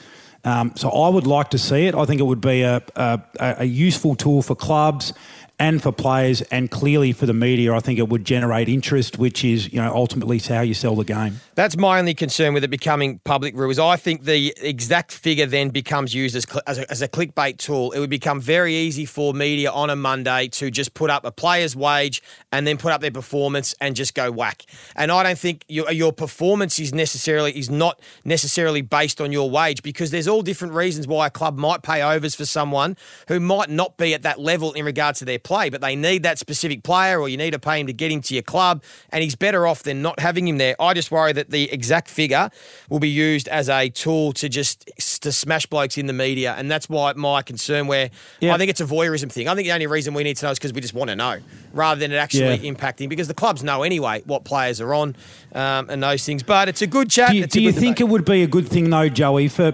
Um, 0.43 0.73
so 0.75 0.89
I 0.89 1.09
would 1.09 1.25
like 1.25 1.49
to 1.51 1.57
see 1.57 1.87
it. 1.87 1.95
I 1.95 2.05
think 2.05 2.21
it 2.21 2.25
would 2.25 2.41
be 2.41 2.61
a, 2.61 2.81
a, 2.95 3.19
a 3.39 3.65
useful 3.65 4.15
tool 4.15 4.43
for 4.43 4.55
clubs 4.55 5.11
and 5.59 5.81
for 5.81 5.91
players, 5.91 6.41
and 6.43 6.69
clearly 6.69 7.11
for 7.11 7.25
the 7.25 7.33
media. 7.33 7.73
I 7.73 7.79
think 7.79 7.99
it 7.99 8.09
would 8.09 8.25
generate 8.25 8.69
interest, 8.69 9.17
which 9.17 9.43
is 9.43 9.71
you 9.71 9.81
know 9.81 9.93
ultimately 9.93 10.39
how 10.39 10.61
you 10.61 10.73
sell 10.73 10.95
the 10.95 11.05
game. 11.05 11.39
That's 11.55 11.77
my 11.77 11.99
only 11.99 12.13
concern 12.13 12.53
with 12.53 12.63
it 12.63 12.69
becoming 12.69 13.19
public, 13.19 13.55
Rue, 13.55 13.69
is 13.69 13.79
I 13.79 13.95
think 13.95 14.23
the 14.23 14.53
exact 14.61 15.11
figure 15.11 15.45
then 15.45 15.69
becomes 15.69 16.13
used 16.13 16.35
as, 16.35 16.45
as, 16.67 16.79
a, 16.79 16.91
as 16.91 17.01
a 17.01 17.07
clickbait 17.07 17.57
tool. 17.57 17.91
It 17.91 17.99
would 17.99 18.09
become 18.09 18.41
very 18.41 18.75
easy 18.75 19.05
for 19.05 19.33
media 19.33 19.71
on 19.71 19.89
a 19.89 19.95
Monday 19.95 20.49
to 20.49 20.69
just 20.69 20.93
put 20.93 21.09
up 21.09 21.23
a 21.23 21.31
player's 21.31 21.75
wage 21.75 22.21
and 22.51 22.67
then 22.67 22.77
put 22.77 22.91
up 22.91 22.99
their 23.01 23.11
performance 23.11 23.73
and 23.79 23.95
just 23.95 24.13
go 24.13 24.31
whack. 24.31 24.63
And 24.95 25.11
I 25.11 25.23
don't 25.23 25.37
think 25.37 25.63
your, 25.67 25.89
your 25.91 26.11
performance 26.11 26.77
is 26.79 26.93
necessarily 26.93 27.57
is 27.57 27.69
not 27.69 28.01
necessarily 28.25 28.81
based 28.81 29.21
on 29.21 29.31
your 29.31 29.49
wage 29.49 29.81
because 29.81 30.11
there's 30.11 30.27
all 30.27 30.41
different 30.41 30.73
reasons 30.73 31.07
why 31.07 31.27
a 31.27 31.29
club 31.29 31.57
might 31.57 31.81
pay 31.81 32.01
overs 32.01 32.35
for 32.35 32.45
someone 32.45 32.97
who 33.29 33.39
might 33.39 33.69
not 33.69 33.97
be 33.97 34.13
at 34.13 34.23
that 34.23 34.39
level 34.39 34.73
in 34.73 34.83
regards 34.83 35.19
to 35.19 35.25
their 35.25 35.39
play, 35.45 35.69
but 35.69 35.79
they 35.79 35.95
need 35.95 36.23
that 36.23 36.37
specific 36.39 36.83
player 36.83 37.21
or 37.21 37.29
you 37.29 37.37
need 37.37 37.51
to 37.51 37.59
pay 37.59 37.79
him 37.79 37.87
to 37.87 37.93
get 37.93 38.11
him 38.11 38.21
to 38.23 38.33
your 38.33 38.43
club 38.43 38.83
and 39.11 39.23
he's 39.23 39.35
better 39.35 39.65
off 39.65 39.83
than 39.83 40.01
not 40.01 40.19
having 40.19 40.45
him 40.45 40.57
there. 40.57 40.75
I 40.81 40.93
just 40.93 41.09
worry 41.11 41.31
that 41.31 41.51
the 41.51 41.71
exact 41.71 42.09
figure 42.09 42.49
will 42.89 42.99
be 42.99 43.07
used 43.09 43.47
as 43.47 43.69
a 43.69 43.87
tool 43.89 44.33
to 44.33 44.49
just 44.49 44.89
to 45.21 45.31
smash 45.31 45.65
blokes 45.67 45.97
in 45.97 46.07
the 46.07 46.13
media 46.13 46.53
and 46.57 46.69
that's 46.69 46.89
why 46.89 47.13
my 47.13 47.41
concern 47.41 47.87
where 47.87 48.09
Yeah. 48.41 48.53
I 48.53 48.57
think 48.57 48.69
it's 48.71 48.81
a 48.81 48.85
voyeurism 48.85 49.31
thing. 49.31 49.47
I 49.47 49.55
think 49.55 49.67
the 49.67 49.71
only 49.73 49.87
reason 49.87 50.13
we 50.13 50.23
need 50.23 50.35
to 50.37 50.45
know 50.45 50.51
is 50.51 50.57
because 50.59 50.73
we 50.73 50.81
just 50.81 50.93
want 50.95 51.09
to 51.11 51.15
know 51.15 51.37
rather 51.73 51.99
than 51.99 52.11
it 52.11 52.15
actually 52.17 52.55
Yeah. 52.57 52.71
impacting 52.73 53.07
because 53.07 53.27
the 53.29 53.33
clubs 53.33 53.63
know 53.63 53.83
anyway 53.83 54.23
what 54.25 54.43
players 54.43 54.81
are 54.81 54.93
on 54.93 55.15
um, 55.53 55.89
and 55.89 56.03
those 56.03 56.25
things. 56.25 56.43
But 56.43 56.67
it's 56.67 56.81
a 56.81 56.87
good 56.87 57.09
chat. 57.09 57.29
Do 57.31 57.37
you, 57.37 57.45
do 57.47 57.61
you 57.61 57.71
think 57.71 58.01
it 58.01 58.09
would 58.09 58.25
be 58.25 58.43
a 58.43 58.47
good 58.47 58.67
thing 58.67 58.89
though, 58.89 59.07
Joey, 59.09 59.47
for 59.47 59.71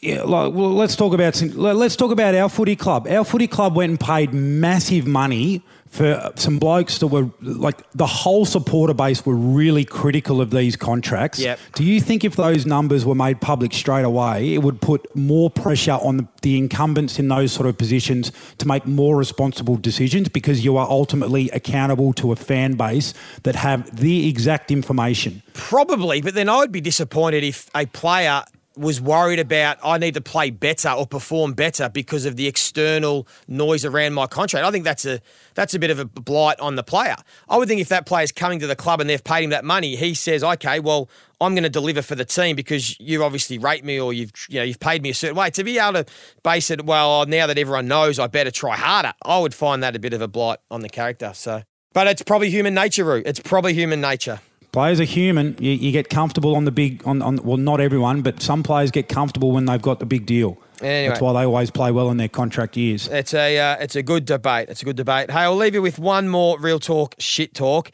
yeah, 0.00 0.22
like, 0.22 0.54
well, 0.54 0.72
let's 0.72 0.96
talk 0.96 1.12
about 1.12 1.34
some, 1.34 1.50
let- 1.50 1.76
let's 1.76 1.94
talk 1.96 2.10
about 2.10 2.34
our 2.34 2.48
footy 2.48 2.74
club. 2.76 3.06
Our 3.06 3.24
footy 3.24 3.46
club 3.46 3.76
went 3.76 3.90
and 3.90 4.00
paid 4.00 4.32
massive 4.32 5.06
money 5.06 5.62
for 5.90 6.32
some 6.36 6.58
blokes 6.60 6.98
that 6.98 7.08
were 7.08 7.28
like 7.40 7.82
the 7.92 8.06
whole 8.06 8.46
supporter 8.46 8.94
base 8.94 9.26
were 9.26 9.34
really 9.34 9.84
critical 9.84 10.40
of 10.40 10.52
these 10.52 10.76
contracts. 10.76 11.40
Yep. 11.40 11.58
Do 11.74 11.84
you 11.84 12.00
think 12.00 12.24
if 12.24 12.36
those 12.36 12.64
numbers 12.64 13.04
were 13.04 13.16
made 13.16 13.40
public 13.40 13.74
straight 13.74 14.04
away, 14.04 14.54
it 14.54 14.58
would 14.62 14.80
put 14.80 15.14
more 15.16 15.50
pressure 15.50 15.98
on 16.00 16.18
the, 16.18 16.28
the 16.42 16.58
incumbents 16.58 17.18
in 17.18 17.26
those 17.26 17.52
sort 17.52 17.66
of 17.68 17.76
positions 17.76 18.30
to 18.58 18.68
make 18.68 18.86
more 18.86 19.16
responsible 19.16 19.76
decisions 19.76 20.28
because 20.28 20.64
you 20.64 20.76
are 20.76 20.88
ultimately 20.88 21.50
accountable 21.50 22.12
to 22.14 22.30
a 22.30 22.36
fan 22.36 22.74
base 22.74 23.12
that 23.42 23.56
have 23.56 24.00
the 24.00 24.28
exact 24.28 24.70
information? 24.70 25.42
Probably, 25.54 26.22
but 26.22 26.34
then 26.34 26.48
I 26.48 26.58
would 26.58 26.72
be 26.72 26.80
disappointed 26.80 27.42
if 27.42 27.68
a 27.74 27.86
player 27.86 28.44
was 28.80 29.00
worried 29.00 29.38
about 29.38 29.78
I 29.84 29.98
need 29.98 30.14
to 30.14 30.20
play 30.20 30.50
better 30.50 30.90
or 30.90 31.06
perform 31.06 31.52
better 31.52 31.88
because 31.88 32.24
of 32.24 32.36
the 32.36 32.46
external 32.46 33.28
noise 33.46 33.84
around 33.84 34.14
my 34.14 34.26
contract. 34.26 34.66
I 34.66 34.70
think 34.70 34.84
that's 34.84 35.04
a 35.04 35.20
that's 35.54 35.74
a 35.74 35.78
bit 35.78 35.90
of 35.90 35.98
a 35.98 36.06
blight 36.06 36.58
on 36.60 36.76
the 36.76 36.82
player. 36.82 37.16
I 37.48 37.58
would 37.58 37.68
think 37.68 37.80
if 37.80 37.88
that 37.90 38.06
player's 38.06 38.32
coming 38.32 38.58
to 38.60 38.66
the 38.66 38.74
club 38.74 39.00
and 39.00 39.10
they've 39.10 39.22
paid 39.22 39.44
him 39.44 39.50
that 39.50 39.64
money, 39.64 39.96
he 39.96 40.14
says, 40.14 40.42
"Okay, 40.42 40.80
well, 40.80 41.10
I'm 41.40 41.54
going 41.54 41.64
to 41.64 41.70
deliver 41.70 42.00
for 42.00 42.14
the 42.14 42.24
team 42.24 42.56
because 42.56 42.98
you 42.98 43.22
obviously 43.22 43.58
rate 43.58 43.84
me 43.84 44.00
or 44.00 44.12
you've 44.12 44.32
you 44.48 44.58
know 44.58 44.64
you've 44.64 44.80
paid 44.80 45.02
me 45.02 45.10
a 45.10 45.14
certain 45.14 45.36
way." 45.36 45.50
To 45.50 45.62
be 45.62 45.78
able 45.78 46.04
to 46.04 46.12
base 46.42 46.70
it, 46.70 46.86
well, 46.86 47.26
now 47.26 47.46
that 47.46 47.58
everyone 47.58 47.86
knows, 47.86 48.18
I 48.18 48.28
better 48.28 48.50
try 48.50 48.76
harder. 48.76 49.12
I 49.22 49.38
would 49.38 49.54
find 49.54 49.82
that 49.82 49.94
a 49.94 49.98
bit 49.98 50.14
of 50.14 50.22
a 50.22 50.28
blight 50.28 50.58
on 50.70 50.80
the 50.80 50.88
character. 50.88 51.32
So, 51.34 51.62
but 51.92 52.06
it's 52.06 52.22
probably 52.22 52.48
human 52.48 52.72
nature, 52.72 53.04
Roo. 53.04 53.22
It's 53.26 53.40
probably 53.40 53.74
human 53.74 54.00
nature. 54.00 54.40
Players 54.72 55.00
are 55.00 55.04
human. 55.04 55.56
You, 55.58 55.72
you 55.72 55.90
get 55.90 56.08
comfortable 56.08 56.54
on 56.54 56.64
the 56.64 56.70
big, 56.70 57.06
on, 57.06 57.22
on 57.22 57.36
well, 57.42 57.56
not 57.56 57.80
everyone, 57.80 58.22
but 58.22 58.40
some 58.40 58.62
players 58.62 58.90
get 58.90 59.08
comfortable 59.08 59.50
when 59.50 59.64
they've 59.64 59.82
got 59.82 59.98
the 59.98 60.06
big 60.06 60.26
deal. 60.26 60.58
Anyway. 60.80 61.08
That's 61.08 61.20
why 61.20 61.32
they 61.32 61.44
always 61.44 61.70
play 61.70 61.90
well 61.90 62.10
in 62.10 62.16
their 62.16 62.28
contract 62.28 62.76
years. 62.76 63.08
It's 63.08 63.34
a 63.34 63.58
uh, 63.58 63.76
it's 63.80 63.96
a 63.96 64.02
good 64.02 64.24
debate. 64.24 64.68
It's 64.70 64.80
a 64.80 64.84
good 64.84 64.96
debate. 64.96 65.30
Hey, 65.30 65.40
I'll 65.40 65.56
leave 65.56 65.74
you 65.74 65.82
with 65.82 65.98
one 65.98 66.28
more 66.28 66.58
real 66.58 66.78
talk 66.78 67.16
shit 67.18 67.52
talk. 67.52 67.90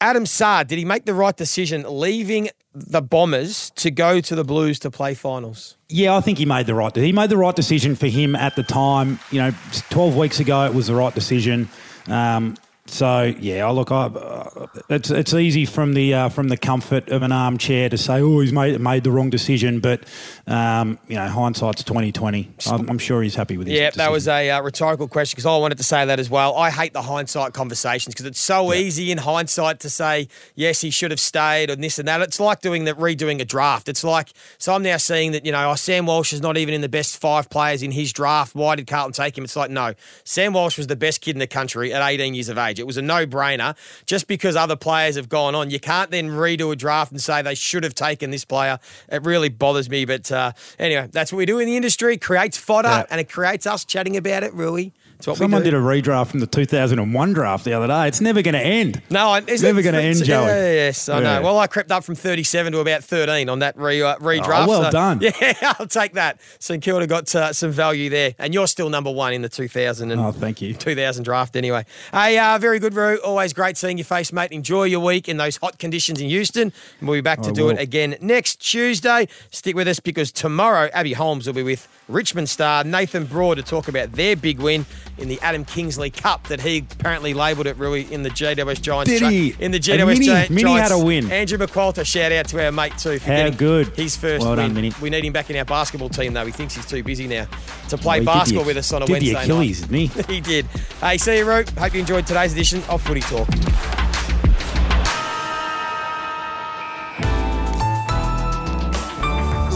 Adam 0.00 0.24
Saad, 0.24 0.66
did 0.66 0.78
he 0.78 0.84
make 0.84 1.04
the 1.04 1.14
right 1.14 1.36
decision 1.36 1.84
leaving 1.86 2.48
the 2.74 3.02
Bombers 3.02 3.70
to 3.76 3.90
go 3.90 4.20
to 4.20 4.34
the 4.34 4.44
Blues 4.44 4.78
to 4.78 4.90
play 4.90 5.12
finals? 5.12 5.76
Yeah, 5.88 6.16
I 6.16 6.20
think 6.20 6.38
he 6.38 6.46
made 6.46 6.66
the 6.66 6.74
right. 6.74 6.94
He 6.96 7.12
made 7.12 7.30
the 7.30 7.36
right 7.36 7.54
decision 7.54 7.94
for 7.94 8.06
him 8.06 8.34
at 8.34 8.56
the 8.56 8.62
time. 8.62 9.20
You 9.30 9.42
know, 9.42 9.50
twelve 9.90 10.16
weeks 10.16 10.40
ago, 10.40 10.64
it 10.64 10.74
was 10.74 10.86
the 10.86 10.94
right 10.94 11.14
decision. 11.14 11.68
Um, 12.08 12.56
so 12.90 13.34
yeah, 13.38 13.66
I 13.66 13.70
look, 13.70 13.92
I, 13.92 14.06
uh, 14.06 14.66
it's 14.88 15.10
it's 15.10 15.32
easy 15.32 15.64
from 15.64 15.94
the 15.94 16.12
uh, 16.14 16.28
from 16.28 16.48
the 16.48 16.56
comfort 16.56 17.08
of 17.08 17.22
an 17.22 17.32
armchair 17.32 17.88
to 17.88 17.96
say, 17.96 18.20
oh, 18.20 18.40
he's 18.40 18.52
made 18.52 18.80
made 18.80 19.04
the 19.04 19.10
wrong 19.10 19.30
decision, 19.30 19.80
but 19.80 20.04
um, 20.46 20.98
you 21.06 21.14
know, 21.14 21.28
hindsight's 21.28 21.84
twenty 21.84 22.10
twenty. 22.10 22.50
I'm, 22.66 22.88
I'm 22.90 22.98
sure 22.98 23.22
he's 23.22 23.34
happy 23.34 23.56
with 23.56 23.68
his. 23.68 23.78
Yeah, 23.78 23.90
that 23.90 24.10
was 24.10 24.26
a 24.26 24.50
uh, 24.50 24.60
rhetorical 24.62 25.08
question 25.08 25.36
because 25.36 25.46
I 25.46 25.56
wanted 25.56 25.78
to 25.78 25.84
say 25.84 26.04
that 26.04 26.18
as 26.18 26.28
well. 26.28 26.56
I 26.56 26.70
hate 26.70 26.92
the 26.92 27.02
hindsight 27.02 27.54
conversations 27.54 28.14
because 28.14 28.26
it's 28.26 28.40
so 28.40 28.72
yeah. 28.72 28.80
easy 28.80 29.12
in 29.12 29.18
hindsight 29.18 29.80
to 29.80 29.90
say 29.90 30.28
yes, 30.54 30.80
he 30.80 30.90
should 30.90 31.12
have 31.12 31.20
stayed 31.20 31.70
and 31.70 31.82
this 31.82 31.98
and 31.98 32.08
that. 32.08 32.20
It's 32.22 32.40
like 32.40 32.60
doing 32.60 32.84
the 32.84 32.94
redoing 32.94 33.40
a 33.40 33.44
draft. 33.44 33.88
It's 33.88 34.02
like 34.02 34.32
so 34.58 34.74
I'm 34.74 34.82
now 34.82 34.96
seeing 34.96 35.32
that 35.32 35.46
you 35.46 35.52
know 35.52 35.70
oh, 35.70 35.74
Sam 35.76 36.06
Walsh 36.06 36.32
is 36.32 36.40
not 36.40 36.56
even 36.56 36.74
in 36.74 36.80
the 36.80 36.88
best 36.88 37.20
five 37.20 37.48
players 37.48 37.82
in 37.82 37.92
his 37.92 38.12
draft. 38.12 38.54
Why 38.54 38.74
did 38.74 38.86
Carlton 38.88 39.12
take 39.12 39.38
him? 39.38 39.44
It's 39.44 39.56
like 39.56 39.70
no, 39.70 39.94
Sam 40.24 40.52
Walsh 40.52 40.76
was 40.76 40.88
the 40.88 40.96
best 40.96 41.20
kid 41.20 41.36
in 41.36 41.38
the 41.38 41.46
country 41.46 41.92
at 41.92 42.02
18 42.02 42.34
years 42.34 42.48
of 42.48 42.58
age. 42.58 42.79
It 42.80 42.86
was 42.86 42.96
a 42.96 43.02
no 43.02 43.26
brainer. 43.26 43.76
Just 44.06 44.26
because 44.26 44.56
other 44.56 44.76
players 44.76 45.16
have 45.16 45.28
gone 45.28 45.54
on, 45.54 45.70
you 45.70 45.78
can't 45.78 46.10
then 46.10 46.30
redo 46.30 46.72
a 46.72 46.76
draft 46.76 47.12
and 47.12 47.20
say 47.20 47.42
they 47.42 47.54
should 47.54 47.84
have 47.84 47.94
taken 47.94 48.30
this 48.30 48.44
player. 48.44 48.78
It 49.08 49.24
really 49.24 49.48
bothers 49.48 49.88
me. 49.88 50.04
But 50.04 50.32
uh, 50.32 50.52
anyway, 50.78 51.08
that's 51.12 51.32
what 51.32 51.38
we 51.38 51.46
do 51.46 51.58
in 51.58 51.66
the 51.66 51.76
industry. 51.76 52.16
Creates 52.18 52.56
fodder 52.56 52.88
yeah. 52.88 53.06
and 53.10 53.20
it 53.20 53.30
creates 53.30 53.66
us 53.66 53.84
chatting 53.84 54.16
about 54.16 54.42
it, 54.42 54.52
Rui. 54.54 54.90
Someone 55.20 55.62
did 55.62 55.74
a 55.74 55.78
redraft 55.78 56.28
from 56.28 56.40
the 56.40 56.46
2001 56.46 57.32
draft 57.32 57.64
the 57.64 57.72
other 57.72 57.86
day. 57.86 58.08
It's 58.08 58.20
never 58.20 58.42
going 58.42 58.54
to 58.54 58.60
end. 58.60 59.02
No, 59.10 59.34
it's 59.34 59.62
never 59.62 59.82
going 59.82 59.94
to 59.94 60.02
end, 60.02 60.24
Joey. 60.24 60.46
Yeah, 60.46 60.72
yes, 60.72 61.08
I 61.08 61.20
yeah. 61.20 61.38
know. 61.38 61.42
Well, 61.42 61.58
I 61.58 61.66
crept 61.66 61.90
up 61.90 62.04
from 62.04 62.14
37 62.14 62.72
to 62.72 62.78
about 62.80 63.04
13 63.04 63.48
on 63.48 63.60
that 63.60 63.76
re, 63.76 64.02
uh, 64.02 64.16
redraft. 64.16 64.64
Oh, 64.64 64.68
well 64.68 64.84
so, 64.84 64.90
done. 64.90 65.20
Yeah, 65.40 65.74
I'll 65.78 65.86
take 65.86 66.14
that. 66.14 66.40
St 66.58 66.82
Kilda 66.82 67.06
got 67.06 67.34
uh, 67.34 67.52
some 67.52 67.70
value 67.70 68.10
there, 68.10 68.34
and 68.38 68.52
you're 68.52 68.66
still 68.66 68.90
number 68.90 69.10
one 69.10 69.32
in 69.32 69.42
the 69.42 69.48
2000 69.48 70.10
and 70.10 70.20
oh, 70.20 70.32
thank 70.32 70.60
you. 70.60 70.74
2000 70.74 71.24
draft 71.24 71.56
anyway. 71.56 71.84
Hey, 72.12 72.38
uh, 72.38 72.58
very 72.58 72.78
good, 72.78 72.94
Roo. 72.94 73.18
Always 73.24 73.52
great 73.52 73.76
seeing 73.76 73.98
your 73.98 74.04
face, 74.04 74.32
mate. 74.32 74.50
Enjoy 74.52 74.84
your 74.84 75.00
week 75.00 75.28
in 75.28 75.36
those 75.36 75.56
hot 75.56 75.78
conditions 75.78 76.20
in 76.20 76.28
Houston, 76.28 76.72
and 77.00 77.08
we'll 77.08 77.18
be 77.18 77.22
back 77.22 77.40
to 77.42 77.50
I 77.50 77.52
do 77.52 77.64
will. 77.64 77.70
it 77.70 77.80
again 77.80 78.16
next 78.20 78.56
Tuesday. 78.56 79.28
Stick 79.50 79.76
with 79.76 79.88
us 79.88 80.00
because 80.00 80.32
tomorrow 80.32 80.90
Abbey 80.92 81.12
Holmes 81.12 81.46
will 81.46 81.54
be 81.54 81.62
with 81.62 81.88
Richmond 82.08 82.48
star 82.48 82.84
Nathan 82.84 83.24
Broad 83.24 83.56
to 83.56 83.62
talk 83.62 83.88
about 83.88 84.12
their 84.12 84.36
big 84.36 84.58
win 84.58 84.84
in 85.20 85.28
the 85.28 85.38
Adam 85.40 85.64
Kingsley 85.64 86.10
Cup 86.10 86.48
that 86.48 86.60
he 86.60 86.78
apparently 86.90 87.34
labelled 87.34 87.66
it, 87.66 87.76
really 87.76 88.12
in 88.12 88.22
the 88.22 88.30
GWS 88.30 88.80
Giants. 88.80 89.10
Did 89.10 89.22
he? 89.30 89.54
In 89.58 89.70
the 89.70 89.78
GWS 89.78 90.06
Mini, 90.06 90.26
Giants. 90.26 90.50
Mini 90.50 90.72
had 90.72 90.92
a 90.92 90.98
win. 90.98 91.30
Andrew 91.30 91.58
McQualter, 91.58 92.04
shout 92.04 92.32
out 92.32 92.48
to 92.48 92.64
our 92.64 92.72
mate 92.72 92.96
too 92.98 93.18
for 93.18 93.30
How 93.30 93.50
good. 93.50 93.88
his 93.96 94.16
first 94.16 94.44
well 94.44 94.56
win. 94.56 94.74
Done, 94.74 94.94
we 95.00 95.10
need 95.10 95.24
him 95.24 95.32
back 95.32 95.50
in 95.50 95.56
our 95.56 95.64
basketball 95.64 96.08
team 96.08 96.32
though. 96.32 96.46
He 96.46 96.52
thinks 96.52 96.74
he's 96.74 96.86
too 96.86 97.02
busy 97.02 97.26
now 97.26 97.46
to 97.88 97.98
play 97.98 98.20
well, 98.20 98.36
basketball 98.36 98.64
the, 98.64 98.68
with 98.68 98.76
us 98.78 98.92
on 98.92 99.02
a 99.02 99.06
did 99.06 99.12
Wednesday 99.12 99.32
the 99.32 99.40
Achilles, 99.40 99.80
night. 99.82 100.14
Didn't 100.14 100.26
he? 100.26 100.34
he 100.34 100.40
did. 100.40 100.66
Hey, 101.00 101.18
see 101.18 101.38
you, 101.38 101.48
Rui. 101.48 101.64
Hope 101.78 101.94
you 101.94 102.00
enjoyed 102.00 102.26
today's 102.26 102.52
edition 102.52 102.82
of 102.88 103.02
Footy 103.02 103.20
Talk. 103.20 103.48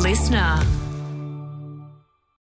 Listener. 0.03 0.84